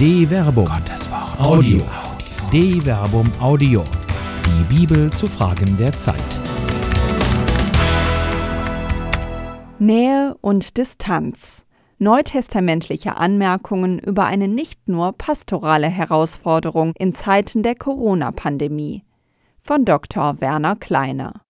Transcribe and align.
De 0.00 0.26
Verbum. 0.26 0.64
Gottes 0.64 1.10
Wort. 1.10 1.38
Audio. 1.38 1.82
De 2.50 2.80
Verbum 2.80 3.30
Audio. 3.38 3.84
Die 4.46 4.74
Bibel 4.74 5.12
zu 5.12 5.26
Fragen 5.26 5.76
der 5.76 5.92
Zeit. 5.92 6.40
Nähe 9.78 10.38
und 10.40 10.78
Distanz. 10.78 11.66
Neutestamentliche 11.98 13.18
Anmerkungen 13.18 13.98
über 13.98 14.24
eine 14.24 14.48
nicht 14.48 14.88
nur 14.88 15.12
pastorale 15.12 15.88
Herausforderung 15.88 16.94
in 16.98 17.12
Zeiten 17.12 17.62
der 17.62 17.74
Corona-Pandemie. 17.74 19.04
Von 19.60 19.84
Dr. 19.84 20.40
Werner 20.40 20.76
Kleiner. 20.76 21.42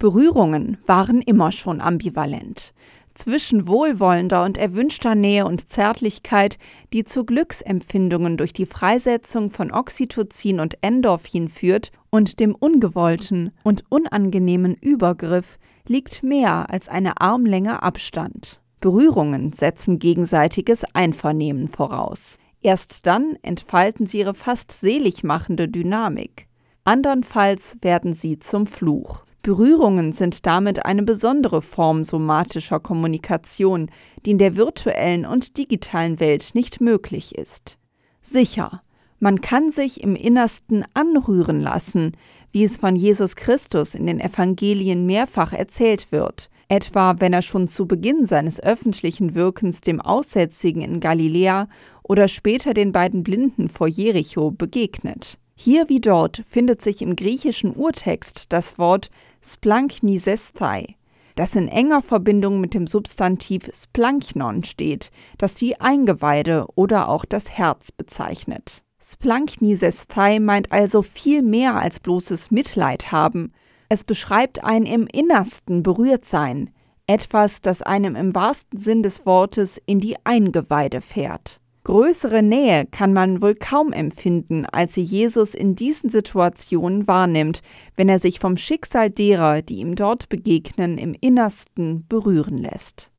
Berührungen 0.00 0.78
waren 0.86 1.22
immer 1.22 1.52
schon 1.52 1.80
ambivalent 1.80 2.74
zwischen 3.14 3.66
wohlwollender 3.66 4.44
und 4.44 4.58
erwünschter 4.58 5.14
Nähe 5.14 5.46
und 5.46 5.70
Zärtlichkeit, 5.70 6.58
die 6.92 7.04
zu 7.04 7.24
Glücksempfindungen 7.24 8.36
durch 8.36 8.52
die 8.52 8.66
Freisetzung 8.66 9.50
von 9.50 9.72
Oxytocin 9.72 10.60
und 10.60 10.76
Endorphin 10.82 11.48
führt, 11.48 11.92
und 12.10 12.38
dem 12.38 12.54
ungewollten 12.54 13.50
und 13.64 13.82
unangenehmen 13.88 14.76
Übergriff 14.80 15.58
liegt 15.88 16.22
mehr 16.22 16.70
als 16.70 16.88
eine 16.88 17.20
Armlänge 17.20 17.82
Abstand. 17.82 18.60
Berührungen 18.80 19.52
setzen 19.52 19.98
gegenseitiges 19.98 20.84
Einvernehmen 20.94 21.68
voraus. 21.68 22.38
Erst 22.60 23.06
dann 23.06 23.36
entfalten 23.42 24.06
sie 24.06 24.20
ihre 24.20 24.34
fast 24.34 24.72
selig 24.72 25.24
machende 25.24 25.68
Dynamik. 25.68 26.46
Andernfalls 26.84 27.78
werden 27.80 28.14
sie 28.14 28.38
zum 28.38 28.66
Fluch. 28.66 29.24
Berührungen 29.44 30.14
sind 30.14 30.46
damit 30.46 30.86
eine 30.86 31.02
besondere 31.02 31.60
Form 31.60 32.02
somatischer 32.02 32.80
Kommunikation, 32.80 33.90
die 34.24 34.30
in 34.30 34.38
der 34.38 34.56
virtuellen 34.56 35.26
und 35.26 35.58
digitalen 35.58 36.18
Welt 36.18 36.54
nicht 36.54 36.80
möglich 36.80 37.36
ist. 37.36 37.78
Sicher, 38.22 38.82
man 39.20 39.42
kann 39.42 39.70
sich 39.70 40.02
im 40.02 40.16
Innersten 40.16 40.86
anrühren 40.94 41.60
lassen, 41.60 42.12
wie 42.52 42.64
es 42.64 42.78
von 42.78 42.96
Jesus 42.96 43.36
Christus 43.36 43.94
in 43.94 44.06
den 44.06 44.18
Evangelien 44.18 45.04
mehrfach 45.04 45.52
erzählt 45.52 46.10
wird, 46.10 46.48
etwa 46.68 47.16
wenn 47.18 47.34
er 47.34 47.42
schon 47.42 47.68
zu 47.68 47.86
Beginn 47.86 48.24
seines 48.24 48.62
öffentlichen 48.62 49.34
Wirkens 49.34 49.82
dem 49.82 50.00
Aussätzigen 50.00 50.80
in 50.80 51.00
Galiläa 51.00 51.68
oder 52.02 52.28
später 52.28 52.72
den 52.72 52.92
beiden 52.92 53.22
Blinden 53.22 53.68
vor 53.68 53.88
Jericho 53.88 54.50
begegnet. 54.52 55.38
Hier 55.56 55.88
wie 55.88 56.00
dort 56.00 56.42
findet 56.48 56.82
sich 56.82 57.00
im 57.00 57.14
griechischen 57.14 57.76
Urtext 57.76 58.52
das 58.52 58.76
Wort 58.76 59.10
splanknisestai, 59.44 60.96
das 61.34 61.54
in 61.54 61.68
enger 61.68 62.02
Verbindung 62.02 62.60
mit 62.60 62.74
dem 62.74 62.86
Substantiv 62.86 63.70
splanknon 63.74 64.64
steht, 64.64 65.10
das 65.38 65.54
die 65.54 65.80
Eingeweide 65.80 66.66
oder 66.74 67.08
auch 67.08 67.24
das 67.24 67.50
Herz 67.50 67.92
bezeichnet. 67.92 68.84
Splanknisestai 69.02 70.38
meint 70.38 70.72
also 70.72 71.02
viel 71.02 71.42
mehr 71.42 71.74
als 71.74 72.00
bloßes 72.00 72.50
Mitleid 72.50 73.12
haben. 73.12 73.52
Es 73.88 74.02
beschreibt 74.02 74.64
ein 74.64 74.86
im 74.86 75.06
Innersten 75.06 75.82
berührt 75.82 76.24
sein, 76.24 76.70
etwas, 77.06 77.60
das 77.60 77.82
einem 77.82 78.16
im 78.16 78.34
wahrsten 78.34 78.78
Sinn 78.78 79.02
des 79.02 79.26
Wortes 79.26 79.80
in 79.84 80.00
die 80.00 80.16
Eingeweide 80.24 81.02
fährt. 81.02 81.60
Größere 81.84 82.42
Nähe 82.42 82.86
kann 82.86 83.12
man 83.12 83.42
wohl 83.42 83.54
kaum 83.54 83.92
empfinden, 83.92 84.64
als 84.64 84.94
sie 84.94 85.02
Jesus 85.02 85.54
in 85.54 85.76
diesen 85.76 86.08
Situationen 86.08 87.06
wahrnimmt, 87.06 87.60
wenn 87.94 88.08
er 88.08 88.18
sich 88.18 88.40
vom 88.40 88.56
Schicksal 88.56 89.10
derer, 89.10 89.60
die 89.60 89.76
ihm 89.76 89.94
dort 89.94 90.30
begegnen, 90.30 90.96
im 90.96 91.14
Innersten 91.20 92.06
berühren 92.08 92.56
lässt. 92.56 93.12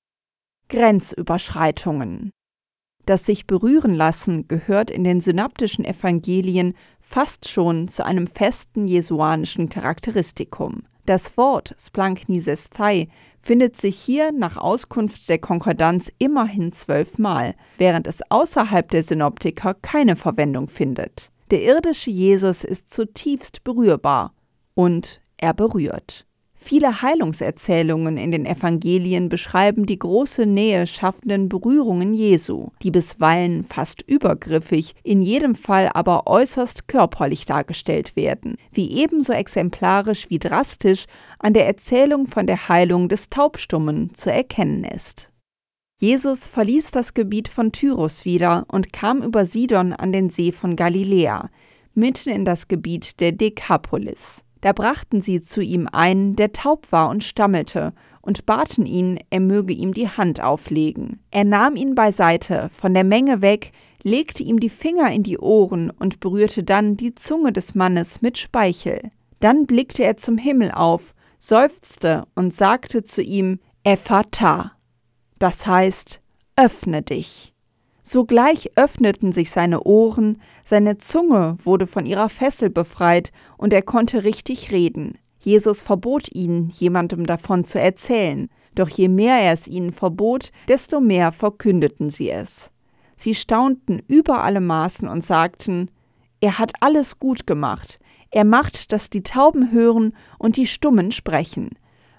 Grenzüberschreitungen. 0.70 2.32
Das 3.06 3.24
sich 3.24 3.46
berühren 3.46 3.94
lassen 3.94 4.48
gehört 4.48 4.90
in 4.90 5.04
den 5.04 5.22
synaptischen 5.22 5.86
Evangelien 5.86 6.74
fast 7.00 7.48
schon 7.48 7.88
zu 7.88 8.04
einem 8.04 8.26
festen 8.26 8.88
jesuanischen 8.88 9.70
Charakteristikum. 9.70 10.88
Das 11.06 11.38
Wort 11.38 11.76
Splanknisestai 11.80 13.10
findet 13.46 13.78
sich 13.78 13.98
hier 13.98 14.32
nach 14.32 14.58
Auskunft 14.58 15.30
der 15.30 15.38
Konkordanz 15.38 16.12
immerhin 16.18 16.74
zwölfmal, 16.74 17.54
während 17.78 18.08
es 18.08 18.22
außerhalb 18.30 18.90
der 18.90 19.04
Synoptiker 19.04 19.76
keine 19.76 20.16
Verwendung 20.16 20.68
findet. 20.68 21.32
Der 21.52 21.62
irdische 21.62 22.10
Jesus 22.10 22.64
ist 22.64 22.92
zutiefst 22.92 23.64
berührbar 23.64 24.34
und 24.74 25.22
er 25.38 25.54
berührt. 25.54 26.26
Viele 26.68 27.04
Heilungserzählungen 27.04 28.18
in 28.18 28.32
den 28.32 28.48
Evangelien 28.48 29.30
beschreiben 29.30 29.86
die 29.86 30.00
große 30.00 30.48
Nähe 30.48 30.88
schaffenden 30.88 31.48
Berührungen 31.48 32.16
Jesu, 32.16 32.70
die 32.82 32.90
bisweilen 32.90 33.66
fast 33.66 34.02
übergriffig, 34.02 34.96
in 35.04 35.22
jedem 35.22 35.54
Fall 35.54 35.92
aber 35.94 36.26
äußerst 36.26 36.88
körperlich 36.88 37.46
dargestellt 37.46 38.16
werden, 38.16 38.58
wie 38.72 38.90
ebenso 39.00 39.32
exemplarisch 39.32 40.32
wie 40.32 40.40
drastisch 40.40 41.06
an 41.38 41.54
der 41.54 41.68
Erzählung 41.68 42.26
von 42.26 42.48
der 42.48 42.68
Heilung 42.68 43.10
des 43.10 43.30
Taubstummen 43.30 44.16
zu 44.16 44.32
erkennen 44.32 44.86
ist. 44.86 45.32
Jesus 46.00 46.48
verließ 46.48 46.90
das 46.90 47.14
Gebiet 47.14 47.48
von 47.48 47.74
Tyrus 47.74 48.26
wieder 48.26 48.66
und 48.70 48.92
kam 48.92 49.22
über 49.22 49.46
Sidon 49.46 49.94
an 49.94 50.12
den 50.12 50.32
See 50.32 50.52
von 50.52 50.76
Galiläa, 50.76 51.52
mitten 51.94 52.30
in 52.32 52.44
das 52.44 52.68
Gebiet 52.68 53.20
der 53.20 53.34
Dekapolis. 53.34 54.42
Da 54.66 54.74
brachten 54.74 55.22
sie 55.22 55.42
zu 55.42 55.62
ihm 55.62 55.88
einen, 55.92 56.36
der 56.36 56.52
taub 56.52 56.92
war 56.92 57.10
und 57.10 57.24
stammelte, 57.24 57.94
und 58.24 58.48
baten 58.48 58.88
ihn, 58.88 59.20
er 59.30 59.40
möge 59.40 59.74
ihm 59.74 59.94
die 59.94 60.10
Hand 60.10 60.42
auflegen. 60.42 61.20
Er 61.30 61.44
nahm 61.44 61.76
ihn 61.76 61.94
beiseite, 61.94 62.72
von 62.74 62.96
der 62.96 63.04
Menge 63.04 63.44
weg, 63.44 63.74
legte 64.02 64.42
ihm 64.42 64.60
die 64.60 64.72
Finger 64.72 65.12
in 65.12 65.22
die 65.22 65.38
Ohren 65.38 65.92
und 65.92 66.20
berührte 66.20 66.64
dann 66.64 66.98
die 66.98 67.14
Zunge 67.14 67.54
des 67.54 67.76
Mannes 67.76 68.24
mit 68.24 68.40
Speichel. 68.40 69.12
Dann 69.40 69.68
blickte 69.68 70.04
er 70.04 70.18
zum 70.18 70.40
Himmel 70.40 70.72
auf, 70.72 71.14
seufzte 71.38 72.24
und 72.34 72.52
sagte 72.52 73.04
zu 73.04 73.22
ihm, 73.22 73.60
Ephata, 73.84 74.72
das 75.38 75.68
heißt, 75.68 76.22
öffne 76.56 77.04
dich. 77.04 77.54
Sogleich 78.08 78.70
öffneten 78.76 79.32
sich 79.32 79.50
seine 79.50 79.82
Ohren, 79.82 80.40
seine 80.64 81.00
Zunge 81.00 81.58
wurde 81.64 81.88
von 81.88 82.06
ihrer 82.06 82.30
Fessel 82.30 82.70
befreit 82.70 83.32
und 83.58 83.74
er 83.74 83.82
konnte 83.82 84.24
richtig 84.24 84.72
reden. 84.72 85.18
Jesus 85.40 85.82
verbot 85.82 86.30
ihnen, 86.32 86.70
jemandem 86.70 87.26
davon 87.26 87.66
zu 87.66 87.80
erzählen, 87.80 88.48
doch 88.76 88.90
je 88.90 89.08
mehr 89.08 89.38
er 89.38 89.54
es 89.54 89.68
ihnen 89.68 89.92
verbot, 89.92 90.52
desto 90.68 91.00
mehr 91.00 91.32
verkündeten 91.32 92.12
sie 92.12 92.30
es. 92.30 92.70
Sie 93.18 93.34
staunten 93.34 94.04
über 94.08 94.44
alle 94.44 94.62
Maßen 94.62 95.08
und 95.08 95.24
sagten, 95.24 95.90
er 96.42 96.60
hat 96.60 96.74
alles 96.82 97.18
gut 97.18 97.48
gemacht, 97.48 98.00
er 98.30 98.44
macht, 98.44 98.92
dass 98.92 99.10
die 99.10 99.24
Tauben 99.24 99.72
hören 99.72 100.16
und 100.38 100.58
die 100.58 100.68
Stummen 100.68 101.12
sprechen. 101.12 101.72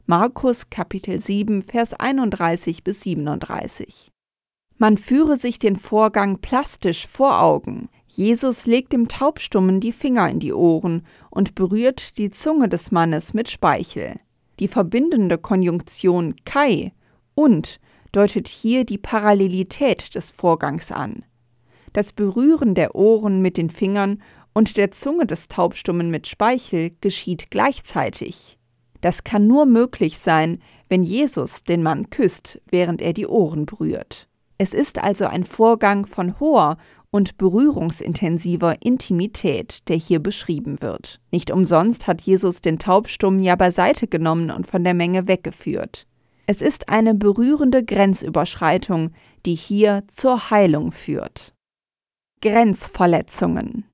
Markus 0.04 0.68
Kapitel 0.68 1.20
7, 1.20 1.62
Vers 1.62 1.94
31 1.94 2.82
bis 2.82 3.03
37. 3.03 4.10
Man 4.78 4.98
führe 4.98 5.38
sich 5.38 5.59
den 5.59 5.76
Vorgang 5.76 6.38
plastisch 6.42 7.06
vor 7.06 7.41
Augen. 7.41 7.88
Jesus 8.09 8.66
legt 8.66 8.92
dem 8.92 9.09
Taubstummen 9.09 9.81
die 9.81 9.92
Finger 9.92 10.28
in 10.28 10.38
die 10.38 10.53
Ohren 10.53 11.06
und 11.31 11.54
berührt 11.54 12.19
die 12.19 12.28
Zunge 12.28 12.69
des 12.69 12.91
Mannes 12.91 13.32
mit 13.32 13.50
Speichel. 13.50 14.20
Die 14.60 14.69
verbindende 14.69 15.38
Konjunktion 15.38 16.34
kai 16.44 16.92
und 17.34 17.81
deutet 18.12 18.48
hier 18.48 18.84
die 18.84 18.98
Parallelität 18.98 20.15
des 20.15 20.31
Vorgangs 20.31 20.92
an. 20.92 21.25
Das 21.94 22.12
Berühren 22.12 22.75
der 22.75 22.94
Ohren 22.94 23.41
mit 23.41 23.56
den 23.56 23.70
Fingern 23.70 24.22
und 24.53 24.76
der 24.76 24.91
Zunge 24.91 25.25
des 25.25 25.48
Taubstummen 25.48 26.10
mit 26.10 26.26
Speichel 26.26 26.91
geschieht 27.00 27.50
gleichzeitig. 27.50 28.59
Das 29.00 29.25
kann 29.25 29.47
nur 29.47 29.65
möglich 29.65 30.19
sein, 30.19 30.59
wenn 30.91 31.03
Jesus 31.03 31.65
den 31.65 31.82
Mann 31.82 32.10
küsst, 32.10 32.60
während 32.70 33.00
er 33.00 33.15
die 33.15 33.27
Ohren 33.27 33.65
berührt. 33.65 34.28
Es 34.58 34.72
ist 34.72 34.98
also 34.98 35.26
ein 35.26 35.44
Vorgang 35.44 36.06
von 36.06 36.41
hoher 36.41 36.78
und 37.10 37.38
berührungsintensiver 37.38 38.82
Intimität, 38.82 39.88
der 39.88 39.97
hier 39.97 40.18
beschrieben 40.18 40.80
wird. 40.80 41.20
Nicht 41.30 41.50
umsonst 41.50 42.06
hat 42.06 42.20
Jesus 42.20 42.60
den 42.60 42.78
Taubstummen 42.78 43.42
ja 43.42 43.56
beiseite 43.56 44.06
genommen 44.06 44.50
und 44.50 44.66
von 44.66 44.84
der 44.84 44.94
Menge 44.94 45.26
weggeführt. 45.28 46.06
Es 46.47 46.62
ist 46.62 46.88
eine 46.88 47.14
berührende 47.14 47.84
Grenzüberschreitung, 47.84 49.12
die 49.44 49.54
hier 49.54 50.04
zur 50.06 50.50
Heilung 50.50 50.92
führt. 50.92 51.54
Grenzverletzungen. 52.41 53.84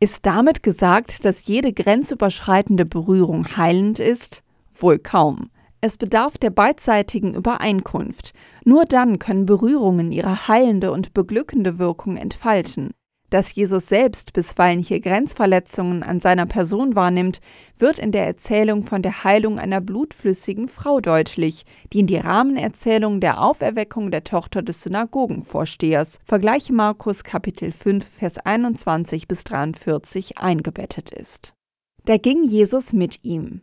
Ist 0.00 0.26
damit 0.26 0.62
gesagt, 0.62 1.24
dass 1.24 1.46
jede 1.46 1.72
grenzüberschreitende 1.72 2.84
Berührung 2.84 3.56
heilend 3.56 3.98
ist? 3.98 4.42
Wohl 4.74 4.98
kaum. 4.98 5.50
Es 5.82 5.96
bedarf 5.96 6.36
der 6.36 6.50
beidseitigen 6.50 7.34
Übereinkunft. 7.34 8.34
Nur 8.64 8.84
dann 8.84 9.18
können 9.18 9.46
Berührungen 9.46 10.12
ihre 10.12 10.46
heilende 10.46 10.92
und 10.92 11.14
beglückende 11.14 11.78
Wirkung 11.78 12.16
entfalten. 12.16 12.90
Dass 13.30 13.54
Jesus 13.54 13.86
selbst 13.86 14.32
bisweilen 14.32 14.80
hier 14.80 15.00
Grenzverletzungen 15.00 16.02
an 16.02 16.18
seiner 16.18 16.46
Person 16.46 16.96
wahrnimmt, 16.96 17.40
wird 17.78 18.00
in 18.00 18.10
der 18.10 18.26
Erzählung 18.26 18.84
von 18.84 19.02
der 19.02 19.22
Heilung 19.22 19.60
einer 19.60 19.80
blutflüssigen 19.80 20.68
Frau 20.68 21.00
deutlich, 21.00 21.64
die 21.92 22.00
in 22.00 22.08
die 22.08 22.16
Rahmenerzählung 22.16 23.20
der 23.20 23.40
Auferweckung 23.40 24.10
der 24.10 24.24
Tochter 24.24 24.62
des 24.62 24.82
Synagogenvorstehers, 24.82 26.18
vergleiche 26.24 26.72
Markus 26.72 27.22
Kapitel 27.22 27.70
5, 27.70 28.04
Vers 28.04 28.38
21 28.38 29.28
bis 29.28 29.44
43, 29.44 30.38
eingebettet 30.38 31.10
ist. 31.10 31.54
Da 32.06 32.16
ging 32.16 32.42
Jesus 32.42 32.92
mit 32.92 33.22
ihm. 33.22 33.62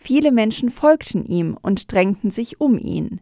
Viele 0.00 0.30
Menschen 0.30 0.70
folgten 0.70 1.26
ihm 1.26 1.58
und 1.60 1.92
drängten 1.92 2.30
sich 2.30 2.60
um 2.60 2.78
ihn. 2.78 3.20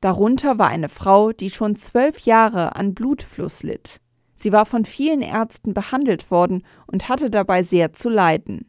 Darunter 0.00 0.58
war 0.58 0.68
eine 0.68 0.88
Frau, 0.88 1.32
die 1.32 1.50
schon 1.50 1.74
zwölf 1.74 2.20
Jahre 2.20 2.76
an 2.76 2.94
Blutfluss 2.94 3.64
litt. 3.64 4.00
Sie 4.36 4.52
war 4.52 4.64
von 4.64 4.84
vielen 4.84 5.22
Ärzten 5.22 5.74
behandelt 5.74 6.30
worden 6.30 6.62
und 6.86 7.08
hatte 7.08 7.30
dabei 7.30 7.64
sehr 7.64 7.92
zu 7.92 8.08
leiden. 8.08 8.66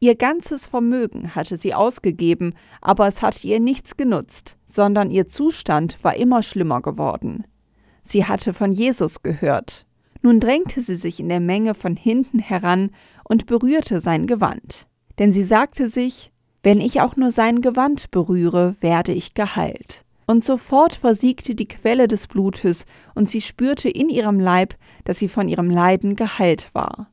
Ihr 0.00 0.16
ganzes 0.16 0.66
Vermögen 0.66 1.36
hatte 1.36 1.56
sie 1.56 1.72
ausgegeben, 1.72 2.54
aber 2.80 3.06
es 3.06 3.22
hatte 3.22 3.46
ihr 3.46 3.60
nichts 3.60 3.96
genutzt, 3.96 4.56
sondern 4.66 5.10
ihr 5.12 5.28
Zustand 5.28 6.02
war 6.02 6.16
immer 6.16 6.42
schlimmer 6.42 6.82
geworden. 6.82 7.44
Sie 8.02 8.24
hatte 8.24 8.54
von 8.54 8.72
Jesus 8.72 9.22
gehört. 9.22 9.86
Nun 10.20 10.40
drängte 10.40 10.80
sie 10.80 10.96
sich 10.96 11.20
in 11.20 11.28
der 11.28 11.40
Menge 11.40 11.74
von 11.74 11.94
hinten 11.94 12.40
heran 12.40 12.90
und 13.22 13.46
berührte 13.46 14.00
sein 14.00 14.26
Gewand. 14.26 14.88
Denn 15.18 15.32
sie 15.32 15.44
sagte 15.44 15.88
sich, 15.88 16.32
wenn 16.62 16.80
ich 16.80 17.00
auch 17.00 17.16
nur 17.16 17.30
sein 17.30 17.60
Gewand 17.60 18.10
berühre, 18.10 18.76
werde 18.80 19.12
ich 19.12 19.34
geheilt 19.34 20.04
und 20.28 20.44
sofort 20.44 20.94
versiegte 20.94 21.54
die 21.54 21.66
Quelle 21.66 22.06
des 22.06 22.26
Blutes, 22.28 22.84
und 23.14 23.28
sie 23.30 23.40
spürte 23.40 23.88
in 23.88 24.10
ihrem 24.10 24.38
Leib, 24.38 24.74
dass 25.04 25.18
sie 25.18 25.28
von 25.28 25.48
ihrem 25.48 25.70
Leiden 25.70 26.16
geheilt 26.16 26.68
war. 26.74 27.08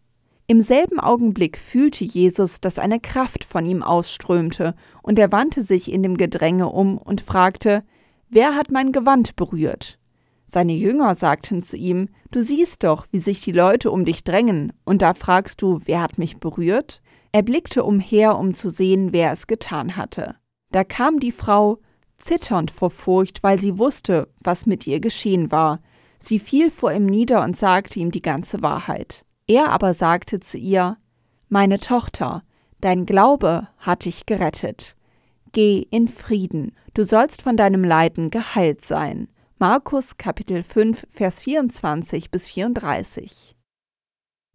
Im 0.47 0.59
selben 0.59 0.99
Augenblick 0.99 1.57
fühlte 1.57 2.03
Jesus, 2.03 2.59
dass 2.59 2.77
eine 2.77 2.99
Kraft 2.99 3.45
von 3.45 3.65
ihm 3.65 3.81
ausströmte, 3.81 4.75
und 5.01 5.17
er 5.17 5.31
wandte 5.31 5.63
sich 5.63 5.91
in 5.91 6.03
dem 6.03 6.17
Gedränge 6.17 6.67
um 6.67 6.97
und 6.97 7.21
fragte, 7.21 7.83
Wer 8.29 8.53
hat 8.53 8.69
mein 8.69 8.91
Gewand 8.91 9.37
berührt? 9.37 9.97
Seine 10.45 10.73
Jünger 10.73 11.15
sagten 11.15 11.61
zu 11.61 11.77
ihm, 11.77 12.09
Du 12.31 12.41
siehst 12.41 12.83
doch, 12.83 13.07
wie 13.11 13.19
sich 13.19 13.39
die 13.39 13.53
Leute 13.53 13.91
um 13.91 14.03
dich 14.03 14.25
drängen, 14.25 14.73
und 14.83 15.01
da 15.01 15.13
fragst 15.13 15.61
du, 15.61 15.79
wer 15.85 16.01
hat 16.01 16.17
mich 16.17 16.37
berührt? 16.37 17.01
Er 17.35 17.43
blickte 17.43 17.83
umher, 17.83 18.37
um 18.37 18.53
zu 18.53 18.69
sehen, 18.69 19.11
wer 19.11 19.33
es 19.33 19.45
getan 19.45 19.97
hatte. 19.97 20.35
Da 20.71 20.85
kam 20.85 21.19
die 21.19 21.33
Frau, 21.33 21.79
zitternd 22.17 22.71
vor 22.71 22.91
Furcht, 22.91 23.43
weil 23.43 23.59
sie 23.59 23.77
wusste, 23.77 24.29
was 24.39 24.65
mit 24.65 24.87
ihr 24.87 25.01
geschehen 25.01 25.51
war. 25.51 25.81
Sie 26.17 26.39
fiel 26.39 26.71
vor 26.71 26.93
ihm 26.93 27.05
nieder 27.05 27.43
und 27.43 27.57
sagte 27.57 27.99
ihm 27.99 28.09
die 28.09 28.21
ganze 28.21 28.61
Wahrheit. 28.61 29.25
Er 29.47 29.73
aber 29.73 29.93
sagte 29.93 30.39
zu 30.39 30.57
ihr 30.57 30.95
Meine 31.49 31.77
Tochter, 31.77 32.41
dein 32.79 33.05
Glaube 33.05 33.67
hat 33.79 34.05
dich 34.05 34.25
gerettet. 34.25 34.95
Geh 35.51 35.85
in 35.91 36.07
Frieden, 36.07 36.71
du 36.93 37.03
sollst 37.03 37.41
von 37.41 37.57
deinem 37.57 37.83
Leiden 37.83 38.29
geheilt 38.29 38.79
sein. 38.79 39.27
Markus 39.59 40.15
Kapitel 40.15 40.63
5 40.63 41.05
Vers 41.09 41.43
24 41.43 42.31
bis 42.31 42.47
34. 42.47 43.54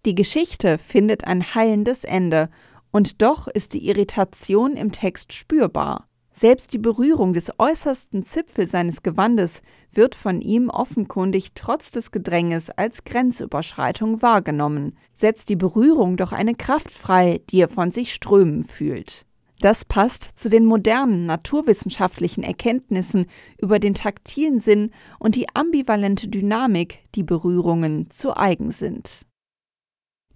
Die 0.06 0.14
Geschichte 0.14 0.78
findet 0.78 1.24
ein 1.24 1.54
heilendes 1.54 2.04
Ende, 2.04 2.48
und 2.90 3.22
doch 3.22 3.46
ist 3.46 3.74
die 3.74 3.86
Irritation 3.86 4.76
im 4.76 4.92
Text 4.92 5.32
spürbar. 5.32 6.08
Selbst 6.32 6.72
die 6.72 6.78
Berührung 6.78 7.32
des 7.32 7.52
äußersten 7.58 8.22
Zipfels 8.22 8.70
seines 8.70 9.02
Gewandes 9.02 9.62
wird 9.92 10.14
von 10.14 10.40
ihm 10.40 10.70
offenkundig 10.70 11.52
trotz 11.54 11.90
des 11.90 12.12
Gedränges 12.12 12.70
als 12.70 13.04
Grenzüberschreitung 13.04 14.22
wahrgenommen, 14.22 14.96
setzt 15.12 15.48
die 15.48 15.56
Berührung 15.56 16.16
doch 16.16 16.32
eine 16.32 16.54
Kraft 16.54 16.90
frei, 16.90 17.42
die 17.50 17.60
er 17.60 17.68
von 17.68 17.90
sich 17.90 18.14
strömen 18.14 18.64
fühlt. 18.64 19.26
Das 19.60 19.84
passt 19.84 20.24
zu 20.36 20.48
den 20.48 20.64
modernen 20.64 21.26
naturwissenschaftlichen 21.26 22.42
Erkenntnissen 22.42 23.26
über 23.58 23.78
den 23.78 23.92
taktilen 23.92 24.58
Sinn 24.58 24.92
und 25.18 25.34
die 25.34 25.54
ambivalente 25.54 26.28
Dynamik, 26.28 27.00
die 27.14 27.24
Berührungen 27.24 28.10
zu 28.10 28.34
eigen 28.34 28.70
sind. 28.70 29.26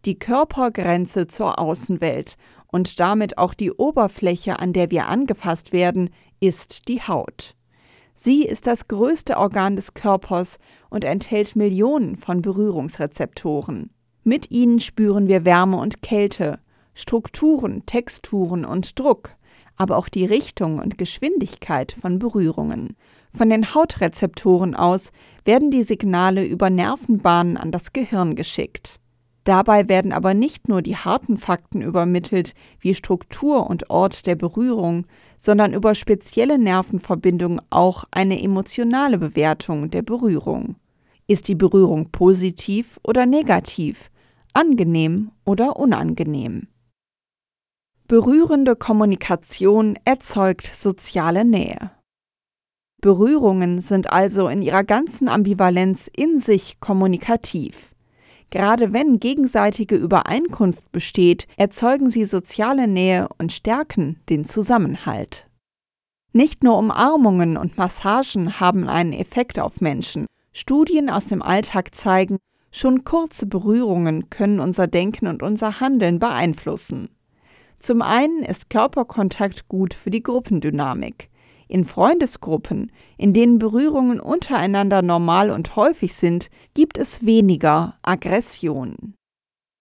Die 0.05 0.19
Körpergrenze 0.19 1.27
zur 1.29 1.59
Außenwelt 1.59 2.37
und 2.67 3.01
damit 3.01 3.39
auch 3.39 3.55
die 3.55 3.73
Oberfläche, 3.73 4.59
an 4.59 4.75
der 4.75 4.91
wir 4.91 5.09
angefasst 5.09 5.73
werden, 5.73 6.11
ist 6.41 6.89
die 6.89 7.01
Haut. 7.01 7.55
Sie 8.15 8.45
ist 8.45 8.67
das 8.67 8.87
größte 8.89 9.39
Organ 9.39 9.77
des 9.77 9.95
Körpers 9.95 10.59
und 10.91 11.05
enthält 11.05 11.57
Millionen 11.57 12.17
von 12.17 12.43
Berührungsrezeptoren. 12.43 13.91
Mit 14.25 14.51
ihnen 14.51 14.79
spüren 14.79 15.27
wir 15.27 15.45
Wärme 15.45 15.79
und 15.79 16.03
Kälte, 16.03 16.61
Strukturen, 16.93 17.87
Texturen 17.87 18.65
und 18.65 18.99
Druck, 18.99 19.31
aber 19.77 19.97
auch 19.97 20.09
die 20.09 20.27
Richtung 20.27 20.81
und 20.81 20.99
Geschwindigkeit 20.99 21.97
von 21.99 22.19
Berührungen. 22.19 22.97
Von 23.37 23.51
den 23.51 23.75
Hautrezeptoren 23.75 24.75
aus 24.75 25.11
werden 25.45 25.71
die 25.71 25.83
Signale 25.83 26.45
über 26.45 26.71
Nervenbahnen 26.71 27.57
an 27.57 27.73
das 27.73 27.93
Gehirn 27.93 28.37
geschickt. 28.37 29.01
Dabei 29.45 29.91
werden 29.91 30.13
aber 30.13 30.33
nicht 30.33 30.69
nur 30.69 30.81
die 30.81 30.97
harten 30.97 31.37
Fakten 31.37 31.83
übermittelt, 31.83 32.55
wie 32.81 32.95
Struktur 32.95 33.69
und 33.69 33.91
Ort 33.91 34.27
der 34.27 34.37
Berührung, 34.37 35.07
sondern 35.37 35.75
über 35.75 35.95
spezielle 35.95 36.59
Nervenverbindungen 36.59 37.61
auch 37.69 38.05
eine 38.11 38.43
emotionale 38.43 39.19
Bewertung 39.19 39.91
der 39.91 40.01
Berührung. 40.01 40.77
Ist 41.27 41.49
die 41.49 41.55
Berührung 41.55 42.11
positiv 42.11 42.99
oder 43.03 43.27
negativ, 43.27 44.11
angenehm 44.55 45.31
oder 45.45 45.77
unangenehm? 45.77 46.69
Berührende 48.09 48.77
Kommunikation 48.77 49.99
erzeugt 50.05 50.67
soziale 50.67 51.45
Nähe. 51.45 51.91
Berührungen 53.01 53.81
sind 53.81 54.11
also 54.11 54.49
in 54.49 54.63
ihrer 54.63 54.85
ganzen 54.85 55.29
Ambivalenz 55.29 56.11
in 56.15 56.39
sich 56.39 56.81
kommunikativ. 56.81 57.94
Gerade 58.55 58.93
wenn 58.93 59.19
gegenseitige 59.19 59.97
Übereinkunft 59.97 60.93
besteht, 60.93 61.49
erzeugen 61.57 62.09
sie 62.09 62.25
soziale 62.25 62.87
Nähe 62.87 63.29
und 63.39 63.53
stärken 63.53 64.21
den 64.29 64.45
Zusammenhalt. 64.45 65.51
Nicht 66.33 66.63
nur 66.63 66.79
Umarmungen 66.79 67.57
und 67.57 67.77
Massagen 67.77 68.61
haben 68.61 68.89
einen 68.89 69.13
Effekt 69.13 69.59
auf 69.59 69.81
Menschen. 69.81 70.27
Studien 70.53 71.11
aus 71.11 71.27
dem 71.27 71.43
Alltag 71.43 71.97
zeigen, 71.97 72.39
schon 72.71 73.03
kurze 73.03 73.47
Berührungen 73.47 74.31
können 74.31 74.61
unser 74.61 74.87
Denken 74.87 75.27
und 75.27 75.43
unser 75.43 75.81
Handeln 75.81 76.21
beeinflussen. 76.21 77.09
Zum 77.81 78.03
einen 78.03 78.45
ist 78.45 78.71
Körperkontakt 78.71 79.67
gut 79.67 79.95
für 79.95 80.11
die 80.11 80.23
Gruppendynamik. 80.23 81.29
In 81.69 81.85
Freundesgruppen, 81.85 82.93
in 83.17 83.33
denen 83.33 83.59
Berührungen 83.59 84.21
untereinander 84.21 85.03
normal 85.03 85.51
und 85.51 85.77
häufig 85.77 86.15
sind, 86.15 86.51
gibt 86.75 86.99
es 86.99 87.25
weniger 87.25 87.97
Aggression. 88.03 89.15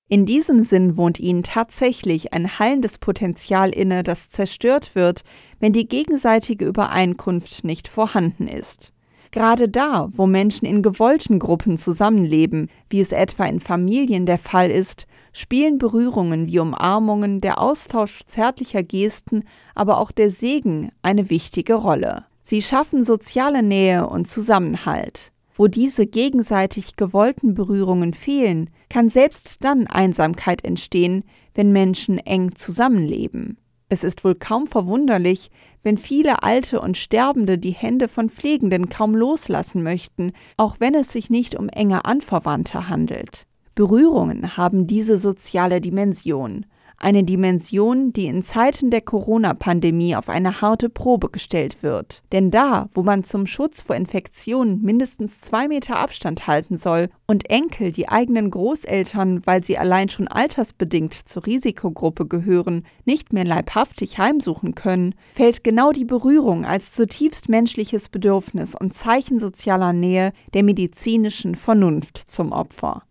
In 0.09 0.25
diesem 0.25 0.59
Sinn 0.59 0.95
wohnt 0.97 1.19
ihnen 1.19 1.43
tatsächlich 1.43 2.33
ein 2.33 2.59
heilendes 2.59 2.97
Potenzial 2.97 3.71
inne, 3.71 4.03
das 4.03 4.29
zerstört 4.29 4.95
wird, 4.95 5.23
wenn 5.59 5.73
die 5.73 5.87
gegenseitige 5.87 6.65
Übereinkunft 6.65 7.63
nicht 7.63 7.87
vorhanden 7.87 8.47
ist. 8.47 8.93
Gerade 9.31 9.67
da, 9.67 10.09
wo 10.13 10.27
Menschen 10.27 10.67
in 10.67 10.83
gewollten 10.83 11.39
Gruppen 11.39 11.79
zusammenleben, 11.79 12.69
wie 12.91 13.01
es 13.01 13.11
etwa 13.11 13.45
in 13.45 13.59
Familien 13.59 14.27
der 14.27 14.37
Fall 14.37 14.69
ist, 14.69 15.07
spielen 15.33 15.77
Berührungen 15.77 16.47
wie 16.47 16.59
Umarmungen, 16.59 17.41
der 17.41 17.59
Austausch 17.59 18.21
zärtlicher 18.25 18.83
Gesten, 18.83 19.43
aber 19.75 19.97
auch 19.97 20.11
der 20.11 20.31
Segen 20.31 20.91
eine 21.01 21.29
wichtige 21.29 21.73
Rolle. 21.73 22.25
Sie 22.43 22.61
schaffen 22.61 23.03
soziale 23.03 23.63
Nähe 23.63 24.07
und 24.07 24.27
Zusammenhalt. 24.27 25.31
Wo 25.55 25.67
diese 25.67 26.07
gegenseitig 26.07 26.95
gewollten 26.95 27.53
Berührungen 27.53 28.13
fehlen, 28.13 28.69
kann 28.89 29.09
selbst 29.09 29.63
dann 29.63 29.87
Einsamkeit 29.87 30.63
entstehen, 30.63 31.23
wenn 31.53 31.71
Menschen 31.71 32.17
eng 32.17 32.55
zusammenleben. 32.55 33.57
Es 33.89 34.03
ist 34.03 34.23
wohl 34.23 34.33
kaum 34.33 34.65
verwunderlich, 34.65 35.51
wenn 35.83 35.99
viele 35.99 36.41
Alte 36.41 36.81
und 36.81 36.97
Sterbende 36.97 37.59
die 37.59 37.71
Hände 37.71 38.07
von 38.07 38.29
Pflegenden 38.31 38.89
kaum 38.89 39.13
loslassen 39.15 39.83
möchten, 39.83 40.31
auch 40.57 40.77
wenn 40.79 40.95
es 40.95 41.11
sich 41.11 41.29
nicht 41.29 41.55
um 41.55 41.69
enge 41.69 42.05
Anverwandte 42.05 42.89
handelt. 42.89 43.45
Berührungen 43.75 44.55
haben 44.55 44.85
diese 44.85 45.17
soziale 45.17 45.81
Dimension, 45.81 46.67
eine 47.03 47.23
Dimension, 47.23 48.13
die 48.13 48.27
in 48.27 48.43
Zeiten 48.43 48.89
der 48.89 49.01
Corona-Pandemie 49.01 50.15
auf 50.15 50.29
eine 50.29 50.61
harte 50.61 50.89
Probe 50.89 51.29
gestellt 51.29 51.81
wird. 51.81 52.23
Denn 52.31 52.51
da, 52.51 52.89
wo 52.93 53.03
man 53.03 53.23
zum 53.23 53.45
Schutz 53.45 53.81
vor 53.81 53.95
Infektionen 53.95 54.81
mindestens 54.81 55.41
zwei 55.41 55.67
Meter 55.67 55.97
Abstand 55.97 56.47
halten 56.47 56.77
soll 56.77 57.09
und 57.27 57.49
Enkel 57.49 57.91
die 57.91 58.09
eigenen 58.09 58.51
Großeltern, 58.51 59.41
weil 59.45 59.63
sie 59.63 59.77
allein 59.77 60.09
schon 60.09 60.27
altersbedingt 60.27 61.13
zur 61.13 61.45
Risikogruppe 61.45 62.25
gehören, 62.25 62.85
nicht 63.05 63.33
mehr 63.33 63.45
leibhaftig 63.45 64.17
heimsuchen 64.17 64.75
können, 64.75 65.15
fällt 65.33 65.63
genau 65.63 65.91
die 65.91 66.05
Berührung 66.05 66.63
als 66.63 66.93
zutiefst 66.93 67.49
menschliches 67.49 68.07
Bedürfnis 68.07 68.75
und 68.79 68.93
Zeichen 68.93 69.39
sozialer 69.39 69.93
Nähe 69.93 70.31
der 70.53 70.63
medizinischen 70.63 71.55
Vernunft 71.55 72.17
zum 72.17 72.51
Opfer. 72.51 73.03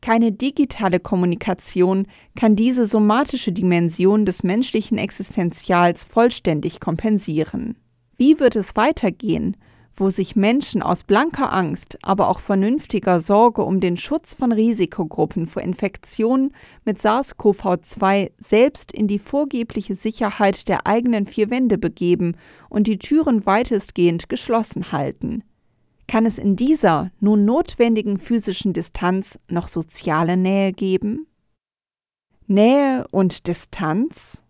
Keine 0.00 0.32
digitale 0.32 1.00
Kommunikation 1.00 2.06
kann 2.36 2.56
diese 2.56 2.86
somatische 2.86 3.52
Dimension 3.52 4.24
des 4.24 4.42
menschlichen 4.42 4.96
Existenzials 4.98 6.04
vollständig 6.04 6.80
kompensieren. 6.80 7.76
Wie 8.16 8.38
wird 8.40 8.56
es 8.56 8.76
weitergehen, 8.76 9.56
wo 10.00 10.10
sich 10.10 10.36
Menschen 10.36 10.82
aus 10.82 11.02
blanker 11.02 11.52
Angst, 11.52 11.98
aber 12.02 12.28
auch 12.28 12.40
vernünftiger 12.40 13.20
Sorge 13.20 13.62
um 13.62 13.80
den 13.80 13.96
Schutz 13.96 14.34
von 14.34 14.52
Risikogruppen 14.52 15.46
vor 15.46 15.62
Infektionen 15.62 16.52
mit 16.84 16.98
SARS-CoV-2 16.98 18.30
selbst 18.38 18.92
in 18.92 19.08
die 19.08 19.18
vorgebliche 19.18 19.94
Sicherheit 19.94 20.68
der 20.68 20.86
eigenen 20.86 21.26
vier 21.26 21.50
Wände 21.50 21.78
begeben 21.78 22.36
und 22.68 22.86
die 22.86 22.98
Türen 22.98 23.44
weitestgehend 23.46 24.28
geschlossen 24.28 24.92
halten. 24.92 25.42
Kann 26.08 26.24
es 26.24 26.38
in 26.38 26.56
dieser 26.56 27.10
nun 27.20 27.44
notwendigen 27.44 28.18
physischen 28.18 28.72
Distanz 28.72 29.38
noch 29.48 29.68
soziale 29.68 30.38
Nähe 30.38 30.72
geben? 30.72 31.26
Nähe 32.46 33.06
und 33.10 33.46
Distanz? 33.46 34.42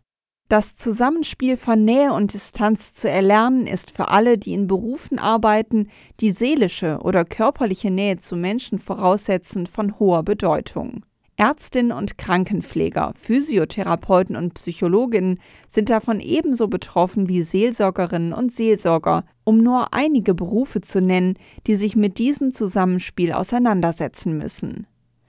Das 0.49 0.77
Zusammenspiel 0.77 1.57
von 1.57 1.85
Nähe 1.85 2.13
und 2.13 2.33
Distanz 2.33 2.95
zu 2.95 3.11
erlernen 3.11 3.67
ist 3.67 3.91
für 3.91 4.09
alle, 4.09 4.39
die 4.39 4.55
in 4.55 4.69
Berufen 4.69 5.19
arbeiten, 5.19 5.89
die 6.21 6.31
seelische 6.31 7.01
oder 7.03 7.25
körperliche 7.25 7.91
Nähe 7.91 8.19
zu 8.19 8.37
Menschen 8.37 8.79
voraussetzen, 8.79 9.67
von 9.67 9.99
hoher 9.99 10.23
Bedeutung. 10.23 11.05
Ärztinnen 11.37 11.93
und 11.93 12.19
Krankenpfleger, 12.19 13.13
Physiotherapeuten 13.17 14.35
und 14.37 14.55
Psychologinnen 14.55 15.39
sind 15.69 15.91
davon 15.91 16.19
ebenso 16.19 16.67
betroffen 16.67 17.29
wie 17.29 17.43
Seelsorgerinnen 17.43 18.33
und 18.33 18.53
Seelsorger, 18.53 19.25
um 19.49 19.63
nur 19.63 19.95
einige 19.95 20.35
Berufe 20.35 20.83
zu 20.83 21.01
nennen, 21.01 21.39
die 21.67 21.75
sich 21.75 21.97
mit 21.97 22.19
diesem 22.19 22.51
Zusammenspiel 22.51 23.33
auseinandersetzen 23.33 24.37
müssen. 24.37 24.87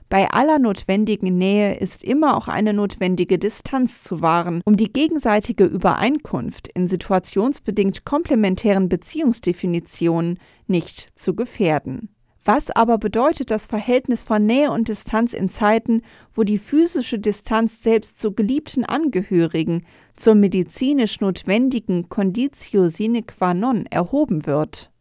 Bei 0.10 0.30
aller 0.30 0.60
notwendigen 0.60 1.38
Nähe 1.38 1.76
ist 1.76 2.04
immer 2.04 2.36
auch 2.36 2.50
eine 2.50 2.74
notwendige 2.74 3.40
Distanz 3.40 4.04
zu 4.04 4.22
wahren, 4.22 4.62
um 4.66 4.76
die 4.76 4.92
gegenseitige 4.92 5.64
Übereinkunft 5.64 6.68
in 6.68 6.90
situationsbedingt 6.90 8.04
komplementären 8.04 8.90
Beziehungsdefinitionen 8.90 10.38
nicht 10.68 11.12
zu 11.16 11.34
gefährden. 11.34 12.10
Was 12.52 12.72
aber 12.72 12.98
bedeutet 12.98 13.52
das 13.52 13.68
Verhältnis 13.68 14.24
von 14.24 14.44
Nähe 14.44 14.72
und 14.72 14.88
Distanz 14.88 15.34
in 15.34 15.50
Zeiten, 15.50 16.02
wo 16.34 16.42
die 16.42 16.58
physische 16.58 17.20
Distanz 17.20 17.84
selbst 17.84 18.18
zu 18.18 18.34
geliebten 18.34 18.84
Angehörigen, 18.84 19.86
zur 20.16 20.34
medizinisch 20.34 21.20
notwendigen 21.20 22.10
Conditio 22.10 22.90
sine 22.90 23.22
qua 23.22 23.54
non 23.54 23.86
erhoben 23.86 24.48
wird? 24.48 24.92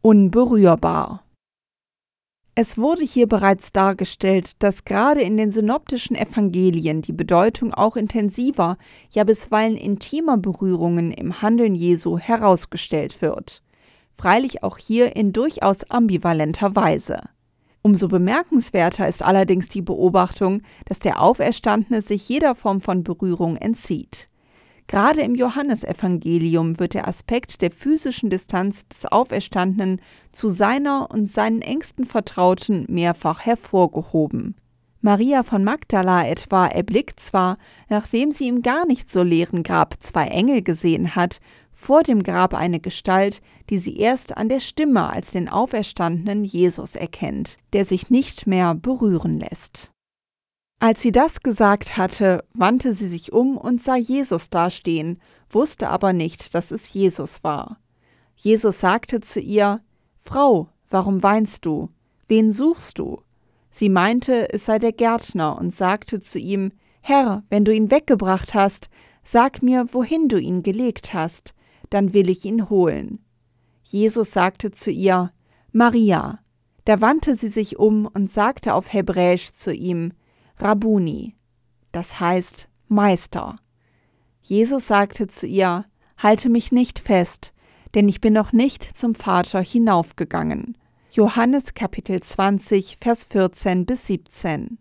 Unberührbar. 0.00 1.24
Es 2.54 2.78
wurde 2.78 3.02
hier 3.02 3.26
bereits 3.26 3.72
dargestellt, 3.72 4.62
dass 4.62 4.84
gerade 4.84 5.22
in 5.22 5.36
den 5.36 5.50
synoptischen 5.50 6.14
Evangelien 6.14 7.02
die 7.02 7.12
Bedeutung 7.12 7.74
auch 7.74 7.96
intensiver, 7.96 8.78
ja 9.10 9.24
bisweilen 9.24 9.76
intimer 9.76 10.36
Berührungen 10.36 11.10
im 11.10 11.42
Handeln 11.42 11.74
Jesu 11.74 12.16
herausgestellt 12.16 13.22
wird. 13.22 13.60
Freilich 14.18 14.64
auch 14.64 14.78
hier 14.78 15.14
in 15.14 15.32
durchaus 15.32 15.88
ambivalenter 15.90 16.74
Weise. 16.74 17.20
Umso 17.82 18.08
bemerkenswerter 18.08 19.06
ist 19.06 19.22
allerdings 19.22 19.68
die 19.68 19.80
Beobachtung, 19.80 20.62
dass 20.86 20.98
der 20.98 21.22
Auferstandene 21.22 22.02
sich 22.02 22.28
jeder 22.28 22.56
Form 22.56 22.80
von 22.80 23.04
Berührung 23.04 23.56
entzieht. 23.56 24.28
Gerade 24.88 25.20
im 25.20 25.34
Johannesevangelium 25.34 26.80
wird 26.80 26.94
der 26.94 27.06
Aspekt 27.06 27.62
der 27.62 27.70
physischen 27.70 28.30
Distanz 28.30 28.88
des 28.88 29.06
Auferstandenen 29.06 30.00
zu 30.32 30.48
seiner 30.48 31.10
und 31.12 31.30
seinen 31.30 31.62
engsten 31.62 32.04
Vertrauten 32.04 32.86
mehrfach 32.88 33.40
hervorgehoben. 33.40 34.56
Maria 35.00 35.44
von 35.44 35.62
Magdala 35.62 36.26
etwa 36.26 36.66
erblickt 36.66 37.20
zwar, 37.20 37.58
nachdem 37.88 38.32
sie 38.32 38.48
im 38.48 38.62
gar 38.62 38.84
nicht 38.86 39.08
so 39.08 39.22
leeren 39.22 39.62
Grab 39.62 39.94
zwei 40.00 40.26
Engel 40.26 40.62
gesehen 40.62 41.14
hat, 41.14 41.40
vor 41.78 42.02
dem 42.02 42.24
Grab 42.24 42.54
eine 42.54 42.80
Gestalt, 42.80 43.40
die 43.70 43.78
sie 43.78 43.96
erst 43.96 44.36
an 44.36 44.48
der 44.48 44.58
Stimme 44.58 45.08
als 45.08 45.30
den 45.30 45.48
auferstandenen 45.48 46.44
Jesus 46.44 46.96
erkennt, 46.96 47.56
der 47.72 47.84
sich 47.84 48.10
nicht 48.10 48.48
mehr 48.48 48.74
berühren 48.74 49.34
lässt. 49.34 49.92
Als 50.80 51.00
sie 51.00 51.12
das 51.12 51.40
gesagt 51.40 51.96
hatte, 51.96 52.44
wandte 52.52 52.94
sie 52.94 53.06
sich 53.06 53.32
um 53.32 53.56
und 53.56 53.80
sah 53.80 53.96
Jesus 53.96 54.50
dastehen, 54.50 55.20
wusste 55.50 55.88
aber 55.88 56.12
nicht, 56.12 56.54
dass 56.54 56.72
es 56.72 56.92
Jesus 56.92 57.44
war. 57.44 57.78
Jesus 58.34 58.80
sagte 58.80 59.20
zu 59.20 59.38
ihr, 59.40 59.80
Frau, 60.20 60.68
warum 60.90 61.22
weinst 61.22 61.64
du? 61.64 61.90
Wen 62.26 62.50
suchst 62.50 62.98
du? 62.98 63.22
Sie 63.70 63.88
meinte, 63.88 64.52
es 64.52 64.66
sei 64.66 64.80
der 64.80 64.92
Gärtner 64.92 65.56
und 65.56 65.72
sagte 65.72 66.20
zu 66.20 66.40
ihm, 66.40 66.72
Herr, 67.00 67.44
wenn 67.50 67.64
du 67.64 67.72
ihn 67.72 67.92
weggebracht 67.92 68.52
hast, 68.54 68.90
sag 69.22 69.62
mir, 69.62 69.86
wohin 69.92 70.28
du 70.28 70.38
ihn 70.40 70.62
gelegt 70.64 71.14
hast, 71.14 71.54
dann 71.90 72.14
will 72.14 72.28
ich 72.28 72.44
ihn 72.44 72.68
holen. 72.68 73.20
Jesus 73.82 74.32
sagte 74.32 74.70
zu 74.70 74.90
ihr, 74.90 75.30
Maria. 75.72 76.40
Da 76.84 77.00
wandte 77.00 77.34
sie 77.34 77.48
sich 77.48 77.78
um 77.78 78.06
und 78.06 78.30
sagte 78.30 78.72
auf 78.72 78.92
Hebräisch 78.92 79.52
zu 79.52 79.74
ihm, 79.74 80.12
Rabuni, 80.56 81.34
das 81.92 82.18
heißt 82.18 82.68
Meister. 82.88 83.58
Jesus 84.42 84.86
sagte 84.86 85.26
zu 85.26 85.46
ihr, 85.46 85.84
Halte 86.16 86.48
mich 86.48 86.72
nicht 86.72 86.98
fest, 86.98 87.52
denn 87.94 88.08
ich 88.08 88.20
bin 88.20 88.32
noch 88.32 88.52
nicht 88.52 88.82
zum 88.82 89.14
Vater 89.14 89.60
hinaufgegangen. 89.60 90.76
Johannes 91.12 91.74
Kapitel 91.74 92.20
20, 92.20 92.98
Vers 93.00 93.24
14 93.24 93.86
bis 93.86 94.06
17. 94.06 94.78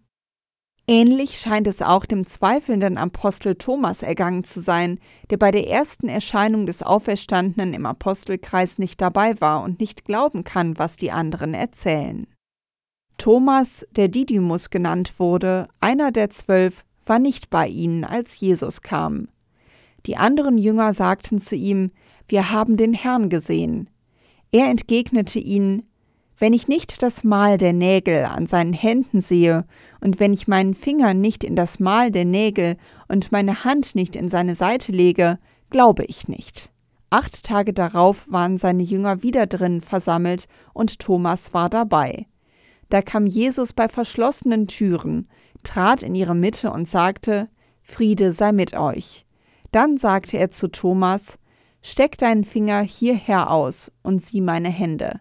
Ähnlich 0.89 1.37
scheint 1.37 1.67
es 1.67 1.81
auch 1.81 2.05
dem 2.05 2.25
zweifelnden 2.25 2.97
Apostel 2.97 3.55
Thomas 3.55 4.03
ergangen 4.03 4.45
zu 4.45 4.61
sein, 4.61 4.99
der 5.29 5.35
bei 5.35 5.51
der 5.51 5.67
ersten 5.67 6.07
Erscheinung 6.07 6.65
des 6.65 6.81
Auferstandenen 6.81 7.73
im 7.73 7.85
Apostelkreis 7.85 8.77
nicht 8.77 9.01
dabei 9.01 9.39
war 9.41 9.63
und 9.63 9.81
nicht 9.81 10.05
glauben 10.05 10.45
kann, 10.45 10.77
was 10.79 10.95
die 10.95 11.11
anderen 11.11 11.53
erzählen. 11.53 12.25
Thomas, 13.17 13.85
der 13.91 14.07
Didymus 14.07 14.69
genannt 14.69 15.15
wurde, 15.17 15.67
einer 15.81 16.13
der 16.13 16.29
zwölf, 16.29 16.85
war 17.05 17.19
nicht 17.19 17.49
bei 17.49 17.67
ihnen, 17.67 18.05
als 18.05 18.39
Jesus 18.39 18.81
kam. 18.81 19.27
Die 20.05 20.15
anderen 20.15 20.57
Jünger 20.57 20.93
sagten 20.93 21.41
zu 21.41 21.57
ihm, 21.57 21.91
Wir 22.27 22.51
haben 22.51 22.77
den 22.77 22.93
Herrn 22.93 23.27
gesehen. 23.27 23.89
Er 24.53 24.69
entgegnete 24.69 25.39
ihnen, 25.39 25.85
Wenn 26.39 26.53
ich 26.53 26.67
nicht 26.67 27.01
das 27.01 27.23
Mal 27.23 27.57
der 27.57 27.73
Nägel 27.73 28.25
an 28.25 28.45
seinen 28.45 28.73
Händen 28.73 29.21
sehe, 29.21 29.65
und 30.01 30.19
wenn 30.19 30.33
ich 30.33 30.47
meinen 30.47 30.75
Finger 30.75 31.15
nicht 31.15 31.43
in 31.43 31.55
das 31.55 31.79
Mal 31.79 32.11
der 32.11 32.25
Nägel 32.25 32.77
und 33.07 33.31
meine 33.31 33.63
Hand 33.63 33.95
nicht 33.95 34.15
in 34.15 34.29
seine 34.29 34.53
Seite 34.53 34.91
lege, 34.91 35.39
glaube 35.71 36.05
ich 36.05 36.27
nicht. 36.27 36.69
Acht 37.09 37.43
Tage 37.43 37.73
darauf 37.73 38.25
waren 38.29 38.57
seine 38.57 38.83
Jünger 38.83 39.23
wieder 39.23 39.47
drin 39.47 39.81
versammelt, 39.81 40.47
und 40.73 40.99
Thomas 40.99 41.53
war 41.55 41.69
dabei. 41.69 42.27
Da 42.89 43.01
kam 43.01 43.25
Jesus 43.25 43.73
bei 43.73 43.89
verschlossenen 43.89 44.67
Türen, 44.67 45.27
trat 45.63 46.03
in 46.03 46.13
ihre 46.13 46.35
Mitte 46.35 46.71
und 46.71 46.87
sagte, 46.87 47.49
Friede 47.81 48.31
sei 48.31 48.51
mit 48.51 48.75
euch. 48.75 49.25
Dann 49.71 49.97
sagte 49.97 50.37
er 50.37 50.51
zu 50.51 50.67
Thomas, 50.67 51.39
Steck 51.81 52.17
deinen 52.17 52.43
Finger 52.43 52.81
hierher 52.81 53.49
aus 53.49 53.91
und 54.03 54.21
sieh 54.21 54.41
meine 54.41 54.69
Hände. 54.69 55.19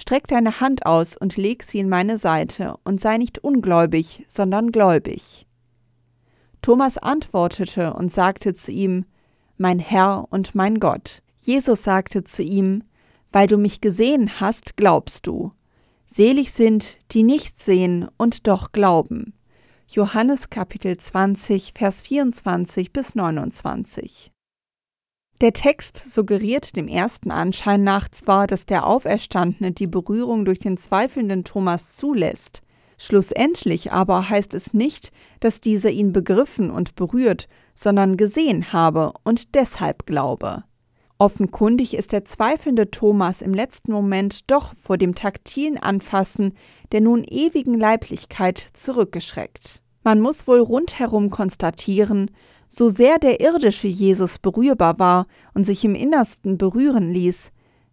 Streck 0.00 0.28
deine 0.28 0.60
Hand 0.60 0.86
aus 0.86 1.16
und 1.16 1.36
leg 1.36 1.64
sie 1.64 1.80
in 1.80 1.88
meine 1.88 2.18
Seite 2.18 2.76
und 2.84 3.00
sei 3.00 3.18
nicht 3.18 3.40
ungläubig, 3.40 4.24
sondern 4.28 4.70
gläubig. 4.70 5.44
Thomas 6.62 6.98
antwortete 6.98 7.94
und 7.94 8.12
sagte 8.12 8.54
zu 8.54 8.70
ihm, 8.70 9.06
Mein 9.56 9.80
Herr 9.80 10.28
und 10.30 10.54
mein 10.54 10.78
Gott. 10.78 11.24
Jesus 11.40 11.82
sagte 11.82 12.22
zu 12.22 12.44
ihm, 12.44 12.84
Weil 13.32 13.48
du 13.48 13.58
mich 13.58 13.80
gesehen 13.80 14.38
hast, 14.38 14.76
glaubst 14.76 15.26
du. 15.26 15.50
Selig 16.06 16.52
sind, 16.52 17.00
die 17.10 17.24
nicht 17.24 17.58
sehen 17.58 18.08
und 18.16 18.46
doch 18.46 18.70
glauben. 18.70 19.34
Johannes 19.88 20.48
Kapitel 20.48 20.96
20, 20.96 21.72
Vers 21.74 22.02
24 22.02 22.92
bis 22.92 23.16
29. 23.16 24.30
Der 25.40 25.52
Text 25.52 26.10
suggeriert 26.10 26.74
dem 26.74 26.88
ersten 26.88 27.30
Anschein 27.30 27.84
nach 27.84 28.08
zwar, 28.08 28.48
dass 28.48 28.66
der 28.66 28.86
Auferstandene 28.86 29.70
die 29.70 29.86
Berührung 29.86 30.44
durch 30.44 30.58
den 30.58 30.76
zweifelnden 30.76 31.44
Thomas 31.44 31.96
zulässt, 31.96 32.62
schlussendlich 32.96 33.92
aber 33.92 34.28
heißt 34.28 34.52
es 34.54 34.74
nicht, 34.74 35.12
dass 35.38 35.60
dieser 35.60 35.90
ihn 35.90 36.12
begriffen 36.12 36.72
und 36.72 36.96
berührt, 36.96 37.46
sondern 37.76 38.16
gesehen 38.16 38.72
habe 38.72 39.12
und 39.22 39.54
deshalb 39.54 40.06
glaube. 40.06 40.64
Offenkundig 41.18 41.94
ist 41.94 42.10
der 42.10 42.24
zweifelnde 42.24 42.90
Thomas 42.90 43.40
im 43.40 43.54
letzten 43.54 43.92
Moment 43.92 44.50
doch 44.50 44.74
vor 44.82 44.98
dem 44.98 45.14
taktilen 45.14 45.78
Anfassen 45.78 46.54
der 46.90 47.00
nun 47.00 47.22
ewigen 47.22 47.74
Leiblichkeit 47.74 48.70
zurückgeschreckt. 48.72 49.82
Man 50.02 50.20
muss 50.20 50.48
wohl 50.48 50.60
rundherum 50.60 51.30
konstatieren, 51.30 52.30
so 52.68 52.88
sehr 52.88 53.18
der 53.18 53.40
irdische 53.40 53.88
Jesus 53.88 54.38
berührbar 54.38 54.98
war 54.98 55.26
und 55.54 55.64
sich 55.64 55.84
im 55.84 55.94
Innersten 55.94 56.58
berühren 56.58 57.10
ließ, 57.10 57.50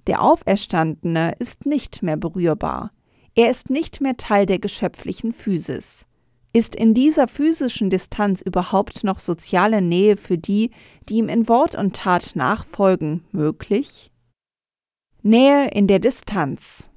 der 0.07 0.21
Auferstandene 0.21 1.35
ist 1.39 1.65
nicht 1.65 2.03
mehr 2.03 2.17
berührbar. 2.17 2.91
Er 3.33 3.49
ist 3.49 3.69
nicht 3.69 4.01
mehr 4.01 4.17
Teil 4.17 4.45
der 4.45 4.59
geschöpflichen 4.59 5.33
Physis. 5.33 6.05
Ist 6.53 6.75
in 6.75 6.93
dieser 6.93 7.27
physischen 7.27 7.89
Distanz 7.89 8.41
überhaupt 8.41 9.03
noch 9.03 9.19
soziale 9.19 9.81
Nähe 9.81 10.15
für 10.15 10.37
die, 10.37 10.71
die 11.09 11.15
ihm 11.15 11.27
in 11.27 11.49
Wort 11.49 11.75
und 11.75 11.95
Tat 11.95 12.31
nachfolgen, 12.35 13.25
möglich? 13.31 14.11
Nähe 15.21 15.69
in 15.71 15.87
der 15.87 15.99
Distanz. 15.99 16.89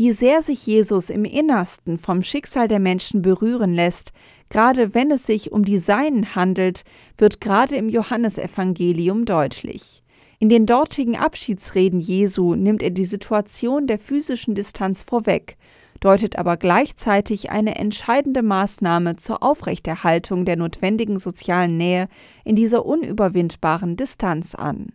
Wie 0.00 0.12
sehr 0.12 0.42
sich 0.42 0.66
Jesus 0.66 1.10
im 1.10 1.26
Innersten 1.26 1.98
vom 1.98 2.22
Schicksal 2.22 2.68
der 2.68 2.78
Menschen 2.78 3.20
berühren 3.20 3.74
lässt, 3.74 4.14
gerade 4.48 4.94
wenn 4.94 5.10
es 5.10 5.26
sich 5.26 5.52
um 5.52 5.62
die 5.62 5.78
Seinen 5.78 6.34
handelt, 6.34 6.84
wird 7.18 7.42
gerade 7.42 7.76
im 7.76 7.90
Johannesevangelium 7.90 9.26
deutlich. 9.26 10.02
In 10.38 10.48
den 10.48 10.64
dortigen 10.64 11.16
Abschiedsreden 11.16 12.00
Jesu 12.00 12.54
nimmt 12.54 12.82
er 12.82 12.88
die 12.88 13.04
Situation 13.04 13.86
der 13.86 13.98
physischen 13.98 14.54
Distanz 14.54 15.02
vorweg, 15.02 15.58
deutet 16.00 16.38
aber 16.38 16.56
gleichzeitig 16.56 17.50
eine 17.50 17.74
entscheidende 17.74 18.40
Maßnahme 18.40 19.16
zur 19.16 19.42
Aufrechterhaltung 19.42 20.46
der 20.46 20.56
notwendigen 20.56 21.18
sozialen 21.18 21.76
Nähe 21.76 22.08
in 22.46 22.56
dieser 22.56 22.86
unüberwindbaren 22.86 23.96
Distanz 23.96 24.54
an. 24.54 24.92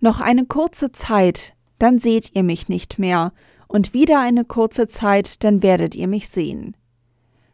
Noch 0.00 0.20
eine 0.20 0.44
kurze 0.44 0.92
Zeit, 0.92 1.54
dann 1.78 1.98
seht 1.98 2.34
ihr 2.34 2.42
mich 2.42 2.68
nicht 2.68 2.98
mehr, 2.98 3.32
und 3.68 3.94
wieder 3.94 4.20
eine 4.20 4.44
kurze 4.44 4.88
Zeit, 4.88 5.44
dann 5.44 5.62
werdet 5.62 5.94
ihr 5.94 6.08
mich 6.08 6.28
sehen. 6.28 6.76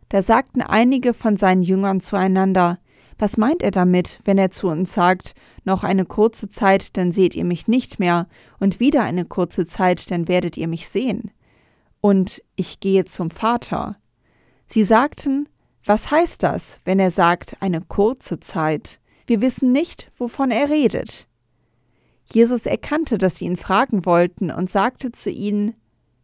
Da 0.08 0.22
sagten 0.22 0.60
einige 0.60 1.14
von 1.14 1.36
seinen 1.36 1.62
Jüngern 1.62 2.00
zueinander, 2.00 2.78
was 3.18 3.36
meint 3.36 3.62
er 3.62 3.70
damit, 3.70 4.20
wenn 4.24 4.36
er 4.36 4.50
zu 4.50 4.68
uns 4.68 4.92
sagt, 4.92 5.34
noch 5.64 5.84
eine 5.84 6.04
kurze 6.04 6.48
Zeit, 6.48 6.96
dann 6.96 7.12
seht 7.12 7.34
ihr 7.34 7.44
mich 7.44 7.68
nicht 7.68 7.98
mehr, 7.98 8.26
und 8.58 8.80
wieder 8.80 9.04
eine 9.04 9.24
kurze 9.24 9.64
Zeit, 9.64 10.10
dann 10.10 10.28
werdet 10.28 10.56
ihr 10.56 10.68
mich 10.68 10.88
sehen? 10.88 11.30
Und 12.00 12.42
ich 12.56 12.80
gehe 12.80 13.04
zum 13.04 13.30
Vater. 13.30 13.96
Sie 14.66 14.84
sagten, 14.84 15.48
was 15.84 16.10
heißt 16.10 16.42
das, 16.42 16.80
wenn 16.84 16.98
er 16.98 17.10
sagt 17.10 17.56
eine 17.60 17.80
kurze 17.80 18.40
Zeit? 18.40 19.00
Wir 19.26 19.40
wissen 19.40 19.72
nicht, 19.72 20.10
wovon 20.16 20.50
er 20.50 20.68
redet. 20.68 21.26
Jesus 22.24 22.66
erkannte, 22.66 23.18
dass 23.18 23.36
sie 23.36 23.46
ihn 23.46 23.56
fragen 23.56 24.04
wollten 24.04 24.50
und 24.50 24.70
sagte 24.70 25.12
zu 25.12 25.30
ihnen, 25.30 25.74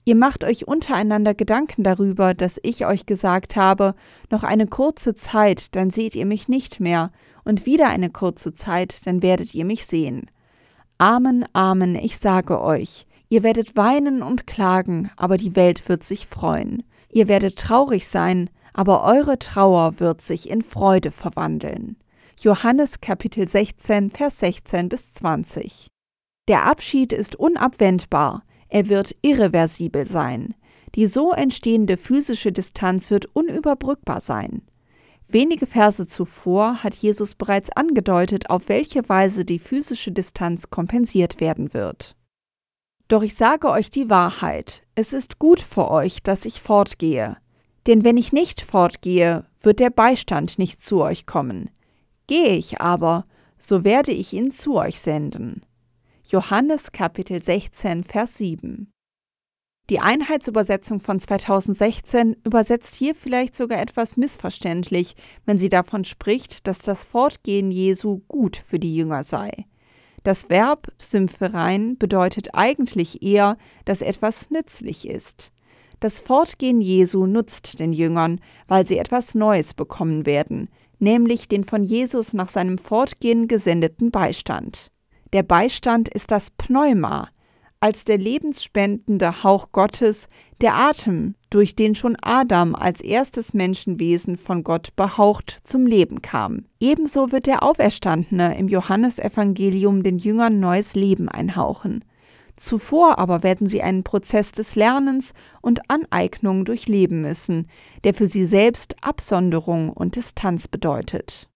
Ihr 0.09 0.17
macht 0.17 0.43
euch 0.43 0.67
untereinander 0.67 1.35
Gedanken 1.35 1.83
darüber, 1.83 2.33
dass 2.33 2.59
ich 2.63 2.87
euch 2.87 3.05
gesagt 3.05 3.57
habe, 3.57 3.95
noch 4.31 4.43
eine 4.43 4.67
kurze 4.67 5.15
Zeit, 5.15 5.77
dann 5.77 5.91
seht 5.91 6.17
ihr 6.17 6.25
mich 6.25 6.49
nicht 6.49 6.81
mehr, 6.81 7.13
und 7.45 7.67
wieder 7.67 7.91
eine 7.91 8.09
kurze 8.09 8.55
Zeit, 8.55 9.07
dann 9.07 9.21
werdet 9.21 9.53
ihr 9.55 9.67
mich 9.67 9.85
sehen. 9.85 10.31
Amen, 10.97 11.45
Amen, 11.53 11.95
ich 11.95 12.17
sage 12.17 12.59
euch, 12.63 13.07
ihr 13.29 13.43
werdet 13.43 13.77
weinen 13.77 14.23
und 14.23 14.47
klagen, 14.47 15.11
aber 15.19 15.37
die 15.37 15.55
Welt 15.57 15.87
wird 15.91 16.05
sich 16.05 16.27
freuen. 16.27 16.85
Ihr 17.11 17.29
werdet 17.29 17.59
traurig 17.59 18.09
sein, 18.09 18.49
aber 18.73 19.05
eure 19.05 19.39
Trauer 19.39 20.01
wird 20.01 20.23
sich 20.23 20.49
in 20.49 20.63
Freude 20.63 21.11
verwandeln. 21.11 21.99
Johannes 22.41 23.03
Kapitel 23.03 23.47
16, 23.47 24.11
Vers 24.13 24.39
16 24.39 24.89
bis 24.89 25.13
20. 25.13 25.89
Der 26.49 26.65
Abschied 26.65 27.13
ist 27.13 27.37
unabwendbar, 27.37 28.43
er 28.69 28.89
wird 28.89 29.15
irreversibel 29.23 30.07
sein. 30.07 30.55
Die 30.95 31.07
so 31.07 31.33
entstehende 31.33 31.97
physische 31.97 32.53
Distanz 32.53 33.11
wird 33.11 33.27
unüberbrückbar 33.35 34.21
sein. 34.21 34.63
Wenige 35.29 35.67
Verse 35.67 36.07
zuvor 36.07 36.83
hat 36.83 36.95
Jesus 36.95 37.35
bereits 37.35 37.71
angedeutet, 37.71 38.49
auf 38.49 38.69
welche 38.69 39.07
Weise 39.09 39.45
die 39.45 39.59
physische 39.59 40.11
Distanz 40.11 40.71
kompensiert 40.71 41.41
werden 41.41 41.75
wird. 41.75 42.17
Doch 43.09 43.23
ich 43.23 43.35
sage 43.35 43.71
euch 43.71 43.91
die 43.91 44.09
Wahrheit, 44.09 44.83
es 44.95 45.13
ist 45.13 45.39
gut 45.39 45.61
für 45.61 45.91
euch, 45.91 46.23
dass 46.23 46.47
ich 46.47 46.61
fortgehe. 46.61 47.37
Denn 47.87 48.05
wenn 48.05 48.17
ich 48.17 48.33
nicht 48.33 48.63
fortgehe, 48.63 49.45
wird 49.61 49.81
der 49.81 49.91
Beistand 49.91 50.59
nicht 50.59 50.81
zu 50.81 51.03
euch 51.03 51.27
kommen. 51.27 51.71
Gehe 52.27 52.57
ich 52.57 52.81
aber, 52.81 53.25
so 53.59 53.85
werde 53.85 54.13
ich 54.13 54.33
ihn 54.33 54.51
zu 54.51 54.77
euch 54.77 55.01
senden. 55.01 55.63
Johannes 56.31 56.93
Kapitel 56.93 57.43
16, 57.43 58.05
Vers 58.05 58.37
7. 58.37 58.93
Die 59.89 59.99
Einheitsübersetzung 59.99 61.01
von 61.01 61.19
2016 61.19 62.37
übersetzt 62.45 62.95
hier 62.97 63.15
vielleicht 63.15 63.57
sogar 63.57 63.81
etwas 63.81 64.19
missverständlich, 64.19 65.17
wenn 65.47 65.59
sie 65.59 65.71
davon 65.71 66.05
spricht, 66.05 66.67
dass 66.67 66.81
das 66.81 67.05
Fortgehen 67.05 67.71
Jesu 67.71 68.21
gut 68.29 68.59
für 68.59 68.79
die 68.79 68.95
Jünger 68.95 69.25
sei. 69.25 69.65
Das 70.23 70.51
Verb 70.51 70.89
Sympherein 70.99 71.97
bedeutet 71.97 72.49
eigentlich 72.53 73.23
eher, 73.23 73.57
dass 73.87 74.03
etwas 74.03 74.51
nützlich 74.51 75.09
ist. 75.09 75.51
Das 75.99 76.21
Fortgehen 76.21 76.83
Jesu 76.83 77.25
nutzt 77.25 77.79
den 77.79 77.95
Jüngern, 77.95 78.39
weil 78.67 78.87
sie 78.87 78.99
etwas 78.99 79.35
Neues 79.35 79.73
bekommen 79.73 80.27
werden, 80.27 80.69
nämlich 80.99 81.49
den 81.49 81.65
von 81.65 81.85
Jesus 81.85 82.35
nach 82.35 82.51
seinem 82.51 82.77
Fortgehen 82.77 83.49
gesendeten 83.49 84.11
Beistand. 84.11 84.93
Der 85.35 85.43
Beistand 85.43 86.09
ist 86.09 86.31
das 86.31 86.51
Pneuma, 86.51 87.29
als 87.81 88.05
der 88.05 88.17
lebensspendende 88.17 89.45
Hauch 89.45 89.73
Gottes, 89.73 90.29
der 90.63 90.75
Atem, 90.75 91.35
durch 91.51 91.77
den 91.77 91.95
schon 91.95 92.17
Adam 92.21 92.75
als 92.75 93.03
erstes 93.03 93.53
Menschenwesen 93.53 94.37
von 94.39 94.65
Gott 94.65 94.97
behaucht 94.97 95.59
zum 95.65 95.87
Leben 95.87 96.23
kam. 96.23 96.65
Ebenso 96.81 97.31
wird 97.31 97.47
der 97.47 97.63
Auferstandene 97.63 98.59
im 98.59 98.69
Johannesevangelium 98.69 100.03
den 100.03 100.19
Jüngern 100.19 100.61
neues 100.61 100.95
Leben 100.95 101.29
einhauchen. 101.29 102.05
Zuvor 102.57 103.19
aber 103.19 103.45
werden 103.45 103.69
sie 103.69 103.83
einen 103.83 104.03
Prozess 104.03 104.51
des 104.51 104.75
Lernens 104.75 105.33
und 105.61 105.89
Aneignung 105.89 106.65
durchleben 106.65 107.21
müssen, 107.21 107.69
der 108.03 108.15
für 108.15 108.27
sie 108.27 108.47
selbst 108.47 108.97
Absonderung 109.03 109.91
und 109.91 110.17
Distanz 110.17 110.67
bedeutet. 110.67 111.49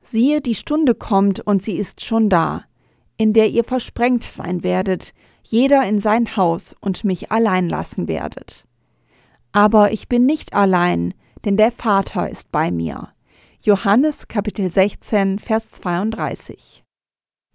Siehe, 0.00 0.40
die 0.40 0.56
Stunde 0.56 0.96
kommt 0.96 1.38
und 1.40 1.62
sie 1.62 1.76
ist 1.76 2.04
schon 2.04 2.28
da 2.28 2.64
in 3.16 3.32
der 3.32 3.50
ihr 3.50 3.64
versprengt 3.64 4.24
sein 4.24 4.62
werdet, 4.62 5.12
jeder 5.42 5.84
in 5.84 5.98
sein 5.98 6.36
Haus 6.36 6.74
und 6.80 7.04
mich 7.04 7.32
allein 7.32 7.68
lassen 7.68 8.08
werdet. 8.08 8.64
Aber 9.52 9.92
ich 9.92 10.08
bin 10.08 10.24
nicht 10.24 10.54
allein, 10.54 11.14
denn 11.44 11.56
der 11.56 11.72
Vater 11.72 12.28
ist 12.28 12.52
bei 12.52 12.70
mir. 12.70 13.08
Johannes 13.60 14.28
Kapitel 14.28 14.70
16, 14.70 15.38
Vers 15.38 15.72
32. 15.72 16.82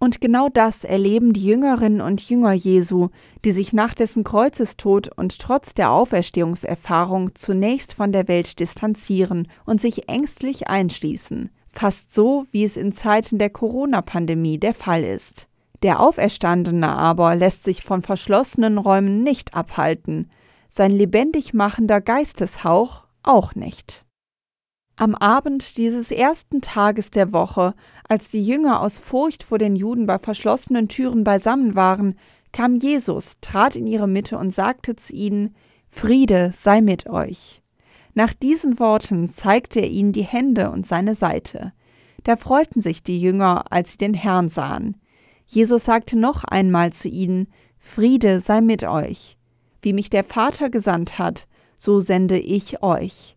Und 0.00 0.20
genau 0.20 0.48
das 0.48 0.84
erleben 0.84 1.32
die 1.32 1.44
Jüngerinnen 1.44 2.00
und 2.00 2.20
Jünger 2.20 2.52
Jesu, 2.52 3.08
die 3.44 3.50
sich 3.50 3.72
nach 3.72 3.94
dessen 3.94 4.22
Kreuzestod 4.22 5.10
und 5.16 5.40
trotz 5.40 5.74
der 5.74 5.90
Auferstehungserfahrung 5.90 7.34
zunächst 7.34 7.94
von 7.94 8.12
der 8.12 8.28
Welt 8.28 8.60
distanzieren 8.60 9.48
und 9.66 9.80
sich 9.80 10.08
ängstlich 10.08 10.68
einschließen, 10.68 11.50
fast 11.72 12.14
so, 12.14 12.46
wie 12.52 12.62
es 12.62 12.76
in 12.76 12.92
Zeiten 12.92 13.38
der 13.38 13.50
Corona-Pandemie 13.50 14.58
der 14.58 14.74
Fall 14.74 15.02
ist. 15.02 15.47
Der 15.82 16.00
Auferstandene 16.00 16.88
aber 16.88 17.34
lässt 17.34 17.64
sich 17.64 17.82
von 17.82 18.02
verschlossenen 18.02 18.78
Räumen 18.78 19.22
nicht 19.22 19.54
abhalten, 19.54 20.30
sein 20.68 20.90
lebendig 20.90 21.54
machender 21.54 22.00
Geisteshauch 22.00 23.04
auch 23.22 23.54
nicht. 23.54 24.04
Am 24.96 25.14
Abend 25.14 25.76
dieses 25.76 26.10
ersten 26.10 26.60
Tages 26.60 27.12
der 27.12 27.32
Woche, 27.32 27.74
als 28.08 28.32
die 28.32 28.42
Jünger 28.42 28.80
aus 28.80 28.98
Furcht 28.98 29.44
vor 29.44 29.58
den 29.58 29.76
Juden 29.76 30.06
bei 30.06 30.18
verschlossenen 30.18 30.88
Türen 30.88 31.22
beisammen 31.22 31.76
waren, 31.76 32.16
kam 32.50 32.76
Jesus, 32.76 33.36
trat 33.40 33.76
in 33.76 33.86
ihre 33.86 34.08
Mitte 34.08 34.38
und 34.38 34.52
sagte 34.52 34.96
zu 34.96 35.12
ihnen, 35.12 35.54
Friede 35.88 36.52
sei 36.54 36.80
mit 36.80 37.08
euch. 37.08 37.62
Nach 38.14 38.34
diesen 38.34 38.80
Worten 38.80 39.30
zeigte 39.30 39.78
er 39.78 39.88
ihnen 39.88 40.12
die 40.12 40.24
Hände 40.24 40.70
und 40.70 40.86
seine 40.86 41.14
Seite. 41.14 41.72
Da 42.24 42.36
freuten 42.36 42.80
sich 42.80 43.04
die 43.04 43.20
Jünger, 43.20 43.70
als 43.70 43.92
sie 43.92 43.98
den 43.98 44.14
Herrn 44.14 44.48
sahen. 44.48 44.96
Jesus 45.48 45.86
sagte 45.86 46.16
noch 46.16 46.44
einmal 46.44 46.92
zu 46.92 47.08
ihnen, 47.08 47.48
Friede 47.78 48.40
sei 48.40 48.60
mit 48.60 48.84
euch. 48.84 49.38
Wie 49.80 49.94
mich 49.94 50.10
der 50.10 50.24
Vater 50.24 50.68
gesandt 50.68 51.18
hat, 51.18 51.48
so 51.78 52.00
sende 52.00 52.38
ich 52.38 52.82
euch. 52.82 53.36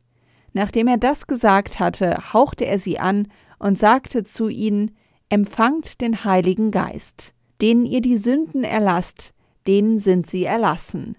Nachdem 0.53 0.87
er 0.87 0.97
das 0.97 1.25
gesagt 1.25 1.79
hatte, 1.79 2.33
hauchte 2.33 2.65
er 2.65 2.79
sie 2.79 2.99
an 2.99 3.29
und 3.59 3.79
sagte 3.79 4.23
zu 4.23 4.49
ihnen, 4.49 4.91
Empfangt 5.29 6.01
den 6.01 6.25
Heiligen 6.25 6.71
Geist. 6.71 7.33
Denen 7.61 7.85
ihr 7.85 8.01
die 8.01 8.17
Sünden 8.17 8.65
erlasst, 8.65 9.33
denen 9.65 9.97
sind 9.97 10.27
sie 10.27 10.43
erlassen. 10.43 11.15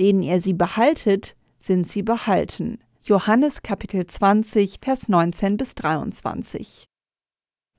Denen 0.00 0.22
ihr 0.22 0.40
sie 0.40 0.54
behaltet, 0.54 1.36
sind 1.60 1.86
sie 1.86 2.02
behalten. 2.02 2.80
Johannes 3.04 3.62
Kapitel 3.62 4.04
20, 4.04 4.78
Vers 4.82 5.08
19 5.08 5.56
bis 5.56 5.76
23. 5.76 6.86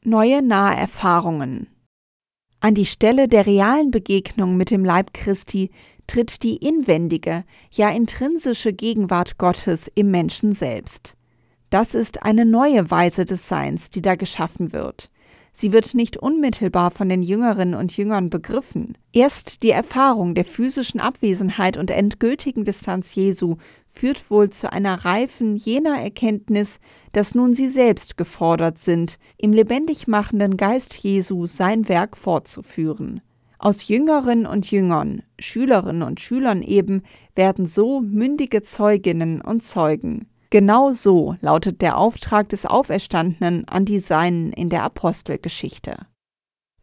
Neue 0.05 0.41
Naherfahrungen. 0.41 1.72
An 2.63 2.75
die 2.75 2.85
Stelle 2.85 3.27
der 3.27 3.45
realen 3.45 3.91
Begegnung 3.91 4.55
mit 4.55 4.71
dem 4.71 4.85
Leib 4.85 5.13
Christi 5.13 5.69
tritt 6.07 6.43
die 6.43 6.55
inwendige, 6.55 7.43
ja 7.71 7.89
intrinsische 7.89 8.71
Gegenwart 8.71 9.37
Gottes 9.37 9.91
im 9.95 10.11
Menschen 10.11 10.53
selbst. 10.53 11.17
Das 11.69 11.93
ist 11.93 12.23
eine 12.23 12.45
neue 12.45 12.89
Weise 12.89 13.25
des 13.25 13.49
Seins, 13.49 13.89
die 13.89 14.01
da 14.01 14.15
geschaffen 14.15 14.71
wird. 14.71 15.09
Sie 15.51 15.73
wird 15.73 15.93
nicht 15.93 16.15
unmittelbar 16.15 16.91
von 16.91 17.09
den 17.09 17.21
Jüngerinnen 17.21 17.75
und 17.75 17.97
Jüngern 17.97 18.29
begriffen. 18.29 18.97
Erst 19.11 19.61
die 19.63 19.71
Erfahrung 19.71 20.33
der 20.33 20.45
physischen 20.45 21.01
Abwesenheit 21.01 21.75
und 21.75 21.91
endgültigen 21.91 22.63
Distanz 22.63 23.13
Jesu 23.13 23.57
führt 23.93 24.29
wohl 24.29 24.49
zu 24.49 24.71
einer 24.71 25.05
Reifen 25.05 25.55
jener 25.55 26.01
Erkenntnis, 26.01 26.79
dass 27.11 27.35
nun 27.35 27.53
sie 27.53 27.69
selbst 27.69 28.17
gefordert 28.17 28.79
sind, 28.79 29.19
im 29.37 29.53
lebendig 29.53 30.07
machenden 30.07 30.57
Geist 30.57 30.95
Jesu 30.95 31.45
sein 31.45 31.87
Werk 31.87 32.17
fortzuführen. 32.17 33.21
Aus 33.59 33.87
Jüngerinnen 33.87 34.45
und 34.45 34.69
Jüngern, 34.71 35.23
Schülerinnen 35.39 36.03
und 36.03 36.19
Schülern 36.19 36.61
eben, 36.63 37.03
werden 37.33 37.65
so 37.65 38.01
mündige 38.01 38.61
Zeuginnen 38.61 39.39
und 39.39 39.63
Zeugen. 39.63 40.27
Genau 40.49 40.91
so 40.91 41.35
lautet 41.39 41.81
der 41.81 41.97
Auftrag 41.97 42.49
des 42.49 42.65
Auferstandenen 42.65 43.67
an 43.67 43.85
die 43.85 43.99
Seinen 43.99 44.51
in 44.51 44.69
der 44.69 44.83
Apostelgeschichte. 44.83 45.95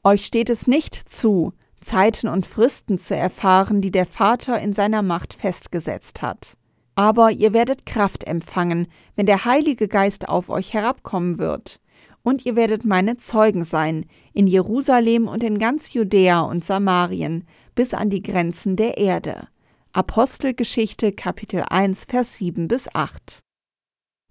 Euch 0.03 0.25
steht 0.25 0.49
es 0.49 0.67
nicht 0.67 0.95
zu, 0.95 1.53
Zeiten 1.81 2.29
und 2.29 2.47
Fristen 2.47 2.99
zu 2.99 3.15
erfahren, 3.15 3.81
die 3.81 3.91
der 3.91 4.07
Vater 4.07 4.61
in 4.61 4.73
seiner 4.73 5.03
Macht 5.03 5.35
festgesetzt 5.35 6.23
hat. 6.23 6.57
Aber 6.95 7.31
ihr 7.31 7.53
werdet 7.53 7.87
Kraft 7.87 8.25
empfangen, 8.25 8.89
wenn 9.17 9.27
der 9.27 9.45
Heilige 9.45 9.89
Geist 9.89 10.29
auf 10.29 10.51
euch 10.51 10.75
herabkommen 10.75 11.39
wird. 11.39 11.81
Und 12.23 12.45
ihr 12.45 12.57
werdet 12.57 12.85
meine 12.85 13.17
Zeugen 13.17 13.65
sein, 13.65 14.05
in 14.35 14.47
Jerusalem 14.47 15.27
und 15.27 15.43
in 15.43 15.59
ganz 15.59 15.95
Judäa 15.95 16.41
und 16.41 16.65
Samarien, 16.65 17.47
bis 17.75 17.95
an 17.95 18.11
die 18.11 18.23
Grenzen 18.23 18.77
der 18.77 18.99
Erde. 18.99 19.49
Apostelgeschichte 19.93 21.13
Kapitel 21.13 21.65
1 21.69 22.05
Vers 22.05 22.37
7 22.37 22.69
bis 22.69 22.95
8 22.95 23.41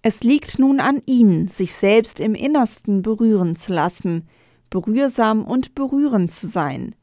es 0.02 0.24
liegt 0.24 0.60
nun 0.60 0.80
an 0.80 1.02
ihnen, 1.06 1.50
sich 1.50 1.74
selbst 1.74 2.22
im 2.22 2.34
Innersten 2.34 3.02
berühren 3.02 3.58
zu 3.58 3.74
lassen, 3.74 4.30
berührsam 4.70 5.44
und 5.44 5.76
berührend 5.76 6.32
zu 6.32 6.48
sein, 6.48 6.96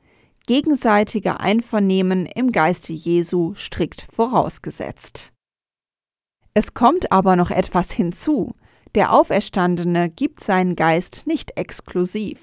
gegenseitige 0.46 1.38
Einvernehmen 1.38 2.24
im 2.24 2.52
Geiste 2.52 2.94
Jesu 2.94 3.52
strikt 3.54 4.06
vorausgesetzt. 4.14 5.34
Es 6.58 6.72
kommt 6.72 7.12
aber 7.12 7.36
noch 7.36 7.50
etwas 7.50 7.92
hinzu. 7.92 8.54
Der 8.94 9.12
Auferstandene 9.12 10.08
gibt 10.08 10.42
seinen 10.42 10.74
Geist 10.74 11.26
nicht 11.26 11.54
exklusiv. 11.58 12.38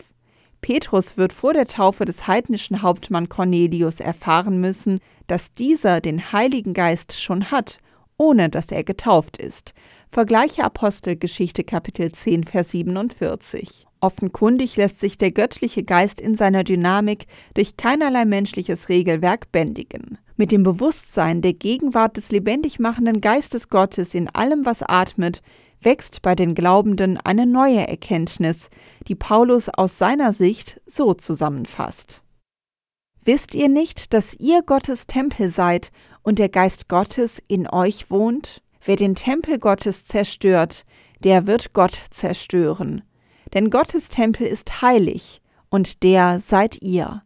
Petrus 0.62 1.18
wird 1.18 1.34
vor 1.34 1.54
der 1.54 1.66
Taufe 1.66 2.06
des 2.06 2.28
heidnischen 2.28 2.84
Hauptmann 2.84 3.28
Cornelius 3.28 4.00
erfahren 4.00 4.62
müssen, 4.62 5.00
dass 5.26 5.56
dieser 5.56 6.00
den 6.00 6.32
Heiligen 6.32 6.76
Geist 6.76 7.20
schon 7.20 7.50
hat, 7.50 7.80
ohne 8.16 8.50
dass 8.50 8.70
er 8.72 8.84
getauft 8.84 9.38
ist, 9.38 9.74
Vergleiche 10.14 10.64
Apostelgeschichte 10.64 11.64
Kapitel 11.64 12.12
10, 12.12 12.44
Vers 12.44 12.70
47. 12.70 13.88
Offenkundig 14.00 14.76
lässt 14.76 15.00
sich 15.00 15.18
der 15.18 15.32
göttliche 15.32 15.84
Geist 15.84 16.22
in 16.22 16.36
seiner 16.36 16.64
Dynamik 16.64 17.26
durch 17.56 17.78
keinerlei 17.78 18.24
menschliches 18.24 18.90
Regelwerk 18.90 19.52
bändigen. 19.52 20.20
Mit 20.38 20.52
dem 20.52 20.62
Bewusstsein 20.62 21.42
der 21.42 21.54
Gegenwart 21.54 22.16
des 22.16 22.32
lebendig 22.32 22.78
machenden 22.78 23.22
Geistes 23.22 23.70
Gottes 23.70 24.14
in 24.14 24.30
allem, 24.30 24.68
was 24.68 24.84
atmet, 24.84 25.42
wächst 25.82 26.22
bei 26.22 26.36
den 26.36 26.54
Glaubenden 26.54 27.18
eine 27.18 27.48
neue 27.48 27.88
Erkenntnis, 27.88 28.70
die 29.08 29.16
Paulus 29.16 29.68
aus 29.68 29.98
seiner 29.98 30.32
Sicht 30.32 30.80
so 30.86 31.16
zusammenfasst. 31.16 32.22
Wisst 33.26 33.56
ihr 33.56 33.68
nicht, 33.68 34.14
dass 34.14 34.36
ihr 34.36 34.62
Gottes 34.62 35.08
Tempel 35.08 35.50
seid 35.50 35.92
und 36.22 36.38
der 36.38 36.50
Geist 36.50 36.88
Gottes 36.88 37.42
in 37.48 37.68
euch 37.68 38.12
wohnt? 38.12 38.62
Wer 38.86 38.98
den 38.98 39.16
Tempel 39.16 39.60
Gottes 39.60 40.06
zerstört, 40.06 40.86
der 41.24 41.48
wird 41.48 41.72
Gott 41.72 41.98
zerstören. 42.10 43.04
Denn 43.54 43.70
Gottes 43.70 44.10
Tempel 44.10 44.46
ist 44.46 44.82
heilig, 44.82 45.42
und 45.70 46.04
der 46.04 46.40
seid 46.40 46.82
ihr. 46.82 47.24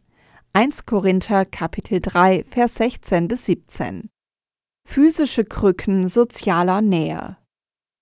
1 0.52 0.86
Korinther 0.86 1.44
Kapitel 1.44 2.00
3 2.00 2.44
Vers 2.44 2.76
16 2.76 3.26
bis 3.26 3.46
17. 3.46 4.08
Physische 4.88 5.44
Krücken 5.44 6.08
sozialer 6.08 6.80
Nähe. 6.80 7.36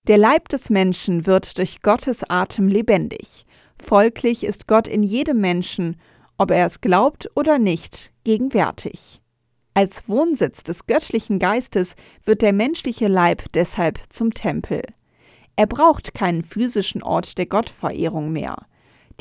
Der 0.07 0.19
Leib 0.19 0.51
des 0.51 0.71
Menschen 0.71 1.27
wird 1.27 1.59
durch 1.59 1.81
Gottes 1.81 2.29
Atem 2.29 2.69
lebendig. 2.69 3.47
Folglich 3.83 4.45
ist 4.45 4.69
Gott 4.69 4.87
in 4.87 5.03
jedem 5.03 5.41
Menschen, 5.41 5.97
ob 6.37 6.51
er 6.51 6.67
es 6.67 6.81
glaubt 6.81 7.31
oder 7.35 7.59
nicht, 7.59 8.13
gegenwärtig. 8.23 9.23
Als 9.77 10.09
Wohnsitz 10.09 10.65
des 10.65 10.87
göttlichen 10.87 11.39
Geistes 11.39 11.97
wird 12.25 12.41
der 12.41 12.55
menschliche 12.55 13.09
Leib 13.09 13.43
deshalb 13.53 14.01
zum 14.09 14.33
Tempel. 14.33 14.81
Er 15.55 15.67
braucht 15.67 16.15
keinen 16.15 16.45
physischen 16.45 17.03
Ort 17.03 17.37
der 17.37 17.45
Gottverehrung 17.45 18.33
mehr. 18.33 18.57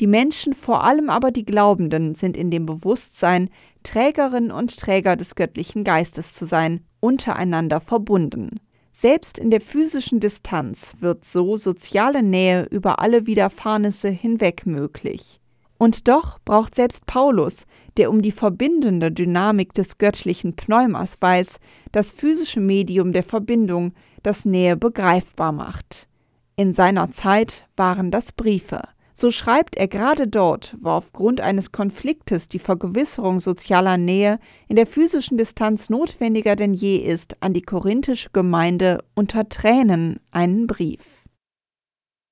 Die 0.00 0.06
Menschen, 0.06 0.54
vor 0.54 0.82
allem 0.82 1.10
aber 1.10 1.30
die 1.30 1.44
Glaubenden, 1.44 2.14
sind 2.14 2.38
in 2.38 2.50
dem 2.50 2.64
Bewusstsein, 2.64 3.50
Trägerinnen 3.82 4.50
und 4.50 4.78
Träger 4.78 5.14
des 5.14 5.34
göttlichen 5.34 5.84
Geistes 5.84 6.32
zu 6.32 6.46
sein, 6.46 6.80
untereinander 7.00 7.80
verbunden. 7.82 8.58
Selbst 8.92 9.38
in 9.38 9.50
der 9.50 9.60
physischen 9.60 10.20
Distanz 10.20 10.94
wird 11.00 11.26
so 11.26 11.58
soziale 11.58 12.22
Nähe 12.22 12.64
über 12.70 12.98
alle 13.00 13.26
Widerfahrnisse 13.26 14.08
hinweg 14.08 14.64
möglich. 14.64 15.38
Und 15.78 16.08
doch 16.08 16.38
braucht 16.44 16.74
selbst 16.74 17.06
Paulus, 17.06 17.66
der 17.96 18.10
um 18.10 18.22
die 18.22 18.32
verbindende 18.32 19.12
Dynamik 19.12 19.72
des 19.74 19.98
göttlichen 19.98 20.56
Pneumas 20.56 21.16
weiß, 21.20 21.58
das 21.92 22.10
physische 22.10 22.60
Medium 22.60 23.12
der 23.12 23.22
Verbindung, 23.22 23.92
das 24.22 24.44
Nähe 24.44 24.76
begreifbar 24.76 25.52
macht. 25.52 26.08
In 26.56 26.72
seiner 26.72 27.10
Zeit 27.10 27.66
waren 27.76 28.10
das 28.10 28.32
Briefe. 28.32 28.80
So 29.18 29.30
schreibt 29.30 29.76
er 29.76 29.88
gerade 29.88 30.28
dort, 30.28 30.76
wo 30.78 30.90
aufgrund 30.90 31.40
eines 31.40 31.72
Konfliktes 31.72 32.50
die 32.50 32.58
Vergewisserung 32.58 33.40
sozialer 33.40 33.96
Nähe 33.96 34.38
in 34.68 34.76
der 34.76 34.86
physischen 34.86 35.38
Distanz 35.38 35.88
notwendiger 35.88 36.54
denn 36.54 36.74
je 36.74 36.96
ist, 36.96 37.36
an 37.40 37.54
die 37.54 37.62
korinthische 37.62 38.28
Gemeinde 38.34 39.02
unter 39.14 39.48
Tränen 39.48 40.20
einen 40.32 40.66
Brief. 40.66 41.15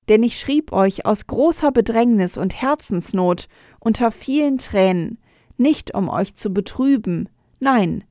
Denn 0.09 0.23
ich 0.23 0.39
schrieb 0.39 0.71
euch 0.71 1.05
aus 1.05 1.27
großer 1.27 1.71
Bedrängnis 1.71 2.37
und 2.37 2.61
Herzensnot 2.61 3.47
unter 3.79 4.11
vielen 4.11 4.57
Tränen, 4.57 5.17
nicht 5.57 5.93
um 5.93 6.09
euch 6.09 6.35
zu 6.35 6.51
betrüben, 6.51 7.29
nein, 7.59 8.03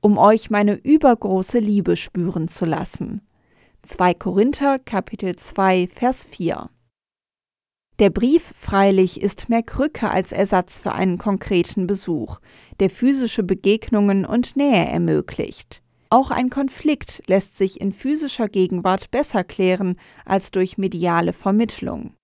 um 0.00 0.18
euch 0.18 0.50
meine 0.50 0.74
übergroße 0.74 1.58
Liebe 1.58 1.96
spüren 1.96 2.48
zu 2.48 2.64
lassen. 2.64 3.22
2 3.82 4.14
Korinther 4.14 4.78
Kapitel 4.78 5.36
2 5.36 5.88
Vers 5.88 6.24
4 6.26 6.68
Der 7.98 8.10
Brief 8.10 8.52
freilich 8.56 9.20
ist 9.20 9.48
mehr 9.48 9.62
Krücke 9.62 10.10
als 10.10 10.32
Ersatz 10.32 10.78
für 10.78 10.92
einen 10.92 11.18
konkreten 11.18 11.86
Besuch, 11.86 12.40
der 12.78 12.90
physische 12.90 13.42
Begegnungen 13.42 14.24
und 14.24 14.56
Nähe 14.56 14.86
ermöglicht. 14.86 15.82
Auch 16.12 16.32
ein 16.32 16.50
Konflikt 16.50 17.22
lässt 17.28 17.56
sich 17.56 17.80
in 17.80 17.92
physischer 17.92 18.48
Gegenwart 18.48 19.12
besser 19.12 19.44
klären 19.44 19.96
als 20.24 20.50
durch 20.50 20.76
mediale 20.76 21.32
Vermittlung. 21.32 22.14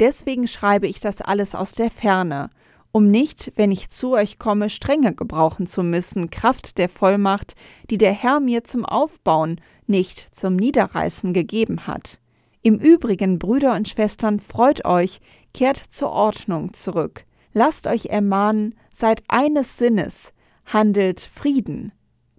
Deswegen 0.00 0.46
schreibe 0.46 0.86
ich 0.86 1.00
das 1.00 1.22
alles 1.22 1.54
aus 1.54 1.72
der 1.72 1.90
Ferne, 1.90 2.50
um 2.92 3.10
nicht, 3.10 3.52
wenn 3.56 3.70
ich 3.70 3.88
zu 3.88 4.12
euch 4.12 4.38
komme, 4.38 4.68
Strenge 4.68 5.14
gebrauchen 5.14 5.66
zu 5.66 5.82
müssen, 5.82 6.28
Kraft 6.28 6.76
der 6.76 6.90
Vollmacht, 6.90 7.54
die 7.88 7.98
der 7.98 8.12
Herr 8.12 8.40
mir 8.40 8.64
zum 8.64 8.84
Aufbauen, 8.84 9.60
nicht 9.86 10.34
zum 10.34 10.56
Niederreißen 10.56 11.32
gegeben 11.32 11.86
hat. 11.86 12.20
Im 12.62 12.78
Übrigen, 12.78 13.38
Brüder 13.38 13.74
und 13.74 13.88
Schwestern, 13.88 14.40
freut 14.40 14.84
euch, 14.84 15.20
kehrt 15.54 15.78
zur 15.78 16.10
Ordnung 16.10 16.74
zurück. 16.74 17.24
Lasst 17.54 17.86
euch 17.86 18.06
ermahnen, 18.06 18.74
seid 18.90 19.22
eines 19.28 19.78
Sinnes, 19.78 20.34
handelt 20.66 21.20
Frieden. 21.20 21.92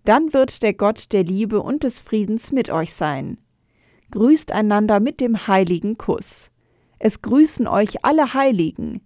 Dann 0.03 0.33
wird 0.33 0.63
der 0.63 0.73
Gott 0.73 1.11
der 1.11 1.23
Liebe 1.23 1.61
und 1.61 1.83
des 1.83 1.99
Friedens 1.99 2.51
mit 2.51 2.69
euch 2.69 2.93
sein. 2.93 3.37
Grüßt 4.11 4.51
einander 4.51 4.99
mit 4.99 5.21
dem 5.21 5.47
heiligen 5.47 5.97
Kuss. 5.97 6.51
Es 6.99 7.21
grüßen 7.21 7.67
euch 7.67 8.03
alle 8.03 8.33
Heiligen. 8.33 9.01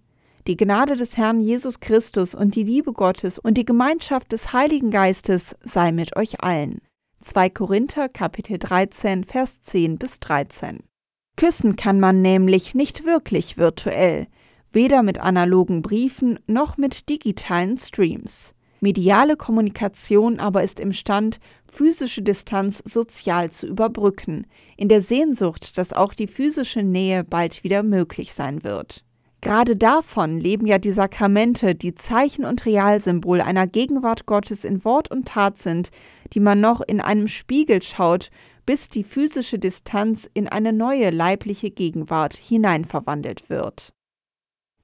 Die 0.46 0.56
Gnade 0.56 0.96
des 0.96 1.16
Herrn 1.16 1.40
Jesus 1.40 1.80
Christus 1.80 2.34
und 2.34 2.54
die 2.54 2.62
Liebe 2.62 2.92
Gottes 2.92 3.38
und 3.38 3.58
die 3.58 3.64
Gemeinschaft 3.64 4.32
des 4.32 4.52
Heiligen 4.52 4.90
Geistes 4.90 5.56
sei 5.60 5.92
mit 5.92 6.16
euch 6.16 6.42
allen. 6.42 6.80
2 7.20 7.50
Korinther 7.50 8.08
Kapitel 8.08 8.58
13 8.58 9.24
Vers 9.24 9.60
10 9.62 9.98
bis 9.98 10.20
13. 10.20 10.80
Küssen 11.36 11.76
kann 11.76 12.00
man 12.00 12.22
nämlich 12.22 12.74
nicht 12.74 13.04
wirklich 13.04 13.56
virtuell, 13.56 14.26
weder 14.72 15.02
mit 15.02 15.18
analogen 15.18 15.82
Briefen 15.82 16.38
noch 16.46 16.76
mit 16.76 17.08
digitalen 17.08 17.76
Streams. 17.76 18.54
Mediale 18.80 19.36
Kommunikation 19.36 20.38
aber 20.38 20.62
ist 20.62 20.80
imstand, 20.80 21.40
physische 21.70 22.22
Distanz 22.22 22.82
sozial 22.84 23.50
zu 23.50 23.66
überbrücken, 23.66 24.46
in 24.76 24.88
der 24.88 25.02
Sehnsucht, 25.02 25.78
dass 25.78 25.92
auch 25.92 26.14
die 26.14 26.26
physische 26.26 26.82
Nähe 26.82 27.24
bald 27.24 27.64
wieder 27.64 27.82
möglich 27.82 28.32
sein 28.32 28.64
wird. 28.64 29.04
Gerade 29.40 29.76
davon 29.76 30.40
leben 30.40 30.66
ja 30.66 30.78
die 30.78 30.90
Sakramente, 30.90 31.74
die 31.74 31.94
Zeichen 31.94 32.44
und 32.44 32.66
Realsymbol 32.66 33.40
einer 33.40 33.66
Gegenwart 33.66 34.26
Gottes 34.26 34.64
in 34.64 34.84
Wort 34.84 35.10
und 35.10 35.28
Tat 35.28 35.58
sind, 35.58 35.90
die 36.32 36.40
man 36.40 36.60
noch 36.60 36.80
in 36.80 37.00
einem 37.00 37.28
Spiegel 37.28 37.82
schaut, 37.82 38.30
bis 38.64 38.88
die 38.88 39.04
physische 39.04 39.58
Distanz 39.58 40.28
in 40.34 40.48
eine 40.48 40.72
neue 40.72 41.10
leibliche 41.10 41.70
Gegenwart 41.70 42.34
hineinverwandelt 42.34 43.48
wird. 43.48 43.92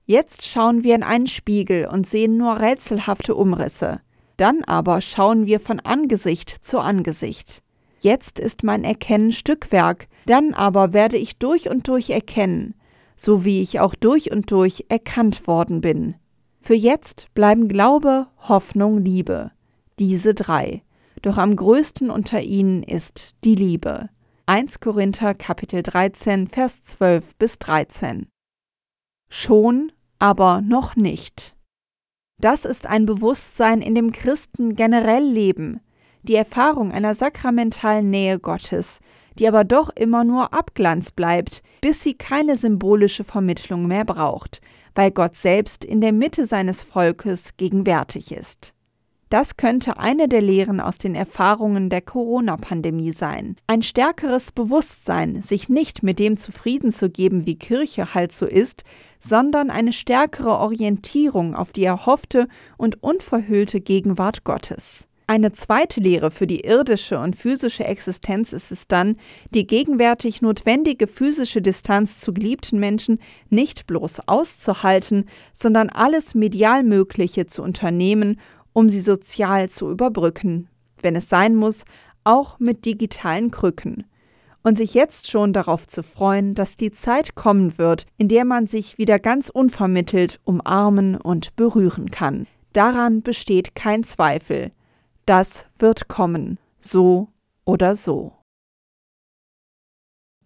Jetzt 0.04 0.46
schauen 0.46 0.82
wir 0.82 0.94
in 0.94 1.02
einen 1.02 1.28
Spiegel 1.28 1.86
und 1.86 2.06
sehen 2.06 2.36
nur 2.36 2.60
rätselhafte 2.60 3.34
Umrisse. 3.34 4.00
Dann 4.36 4.64
aber 4.64 5.00
schauen 5.00 5.46
wir 5.46 5.60
von 5.60 5.80
Angesicht 5.80 6.48
zu 6.48 6.80
Angesicht. 6.80 7.62
Jetzt 8.00 8.40
ist 8.40 8.64
mein 8.64 8.82
Erkennen 8.82 9.30
Stückwerk, 9.30 10.08
dann 10.26 10.54
aber 10.54 10.92
werde 10.92 11.16
ich 11.16 11.38
durch 11.38 11.70
und 11.70 11.86
durch 11.86 12.10
erkennen, 12.10 12.74
so 13.14 13.44
wie 13.44 13.62
ich 13.62 13.78
auch 13.78 13.94
durch 13.94 14.32
und 14.32 14.50
durch 14.50 14.86
erkannt 14.88 15.46
worden 15.46 15.80
bin. 15.80 16.16
Für 16.60 16.74
jetzt 16.74 17.32
bleiben 17.34 17.68
Glaube, 17.68 18.26
Hoffnung, 18.48 18.98
Liebe. 18.98 19.52
Diese 20.00 20.34
drei. 20.34 20.82
Doch 21.22 21.38
am 21.38 21.54
größten 21.54 22.10
unter 22.10 22.40
ihnen 22.40 22.82
ist 22.82 23.36
die 23.44 23.54
Liebe. 23.54 24.08
1 24.46 24.80
Korinther 24.80 25.34
Kapitel 25.34 25.84
13 25.84 26.48
Vers 26.48 26.82
12 26.82 27.36
bis 27.36 27.60
13. 27.60 28.31
Schon, 29.34 29.90
aber 30.18 30.60
noch 30.60 30.94
nicht. 30.94 31.56
Das 32.38 32.66
ist 32.66 32.86
ein 32.86 33.06
Bewusstsein, 33.06 33.80
in 33.80 33.94
dem 33.94 34.12
Christen 34.12 34.74
generell 34.74 35.24
leben, 35.24 35.80
die 36.22 36.34
Erfahrung 36.34 36.92
einer 36.92 37.14
sakramentalen 37.14 38.10
Nähe 38.10 38.38
Gottes, 38.38 39.00
die 39.38 39.48
aber 39.48 39.64
doch 39.64 39.88
immer 39.88 40.22
nur 40.22 40.52
Abglanz 40.52 41.12
bleibt, 41.12 41.62
bis 41.80 42.02
sie 42.02 42.12
keine 42.12 42.58
symbolische 42.58 43.24
Vermittlung 43.24 43.86
mehr 43.86 44.04
braucht, 44.04 44.60
weil 44.94 45.10
Gott 45.10 45.34
selbst 45.34 45.82
in 45.82 46.02
der 46.02 46.12
Mitte 46.12 46.44
seines 46.44 46.82
Volkes 46.82 47.56
gegenwärtig 47.56 48.32
ist. 48.32 48.74
Das 49.32 49.56
könnte 49.56 49.98
eine 49.98 50.28
der 50.28 50.42
Lehren 50.42 50.78
aus 50.78 50.98
den 50.98 51.14
Erfahrungen 51.14 51.88
der 51.88 52.02
Corona-Pandemie 52.02 53.12
sein. 53.12 53.56
Ein 53.66 53.80
stärkeres 53.80 54.52
Bewusstsein, 54.52 55.40
sich 55.40 55.70
nicht 55.70 56.02
mit 56.02 56.18
dem 56.18 56.36
zufrieden 56.36 56.92
zu 56.92 57.08
geben, 57.08 57.46
wie 57.46 57.54
Kirche 57.54 58.12
halt 58.12 58.32
so 58.32 58.44
ist, 58.44 58.84
sondern 59.18 59.70
eine 59.70 59.94
stärkere 59.94 60.58
Orientierung 60.58 61.54
auf 61.54 61.72
die 61.72 61.84
erhoffte 61.84 62.46
und 62.76 63.02
unverhüllte 63.02 63.80
Gegenwart 63.80 64.44
Gottes. 64.44 65.08
Eine 65.26 65.52
zweite 65.52 66.00
Lehre 66.00 66.30
für 66.30 66.46
die 66.46 66.60
irdische 66.60 67.18
und 67.18 67.34
physische 67.34 67.84
Existenz 67.84 68.52
ist 68.52 68.70
es 68.70 68.86
dann, 68.86 69.16
die 69.54 69.66
gegenwärtig 69.66 70.42
notwendige 70.42 71.06
physische 71.06 71.62
Distanz 71.62 72.20
zu 72.20 72.34
geliebten 72.34 72.78
Menschen 72.78 73.18
nicht 73.48 73.86
bloß 73.86 74.28
auszuhalten, 74.28 75.24
sondern 75.54 75.88
alles 75.88 76.34
medial 76.34 76.82
Mögliche 76.82 77.46
zu 77.46 77.62
unternehmen, 77.62 78.38
um 78.72 78.88
sie 78.88 79.00
sozial 79.00 79.68
zu 79.68 79.90
überbrücken, 79.90 80.68
wenn 81.00 81.16
es 81.16 81.28
sein 81.28 81.54
muss, 81.54 81.84
auch 82.24 82.58
mit 82.58 82.84
digitalen 82.84 83.50
Krücken. 83.50 84.04
Und 84.62 84.76
sich 84.76 84.94
jetzt 84.94 85.28
schon 85.28 85.52
darauf 85.52 85.88
zu 85.88 86.04
freuen, 86.04 86.54
dass 86.54 86.76
die 86.76 86.92
Zeit 86.92 87.34
kommen 87.34 87.78
wird, 87.78 88.06
in 88.16 88.28
der 88.28 88.44
man 88.44 88.68
sich 88.68 88.96
wieder 88.96 89.18
ganz 89.18 89.48
unvermittelt 89.48 90.40
umarmen 90.44 91.16
und 91.16 91.56
berühren 91.56 92.12
kann. 92.12 92.46
Daran 92.72 93.22
besteht 93.22 93.74
kein 93.74 94.04
Zweifel. 94.04 94.70
Das 95.26 95.66
wird 95.78 96.06
kommen, 96.06 96.58
so 96.78 97.28
oder 97.64 97.96
so. 97.96 98.32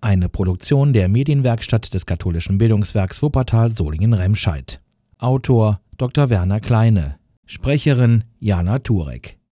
Eine 0.01 0.29
Produktion 0.29 0.93
der 0.93 1.09
Medienwerkstatt 1.09 1.93
des 1.93 2.07
katholischen 2.07 2.59
Bildungswerks 2.59 3.23
Wuppertal 3.23 3.71
Solingen-Remscheid. 3.71 4.81
Autor 5.19 5.81
Dr. 5.99 6.31
Werner 6.31 6.61
Kleine 6.61 7.19
Sprecherin 7.47 8.25
Jana 8.41 8.79
Turek 8.81 9.37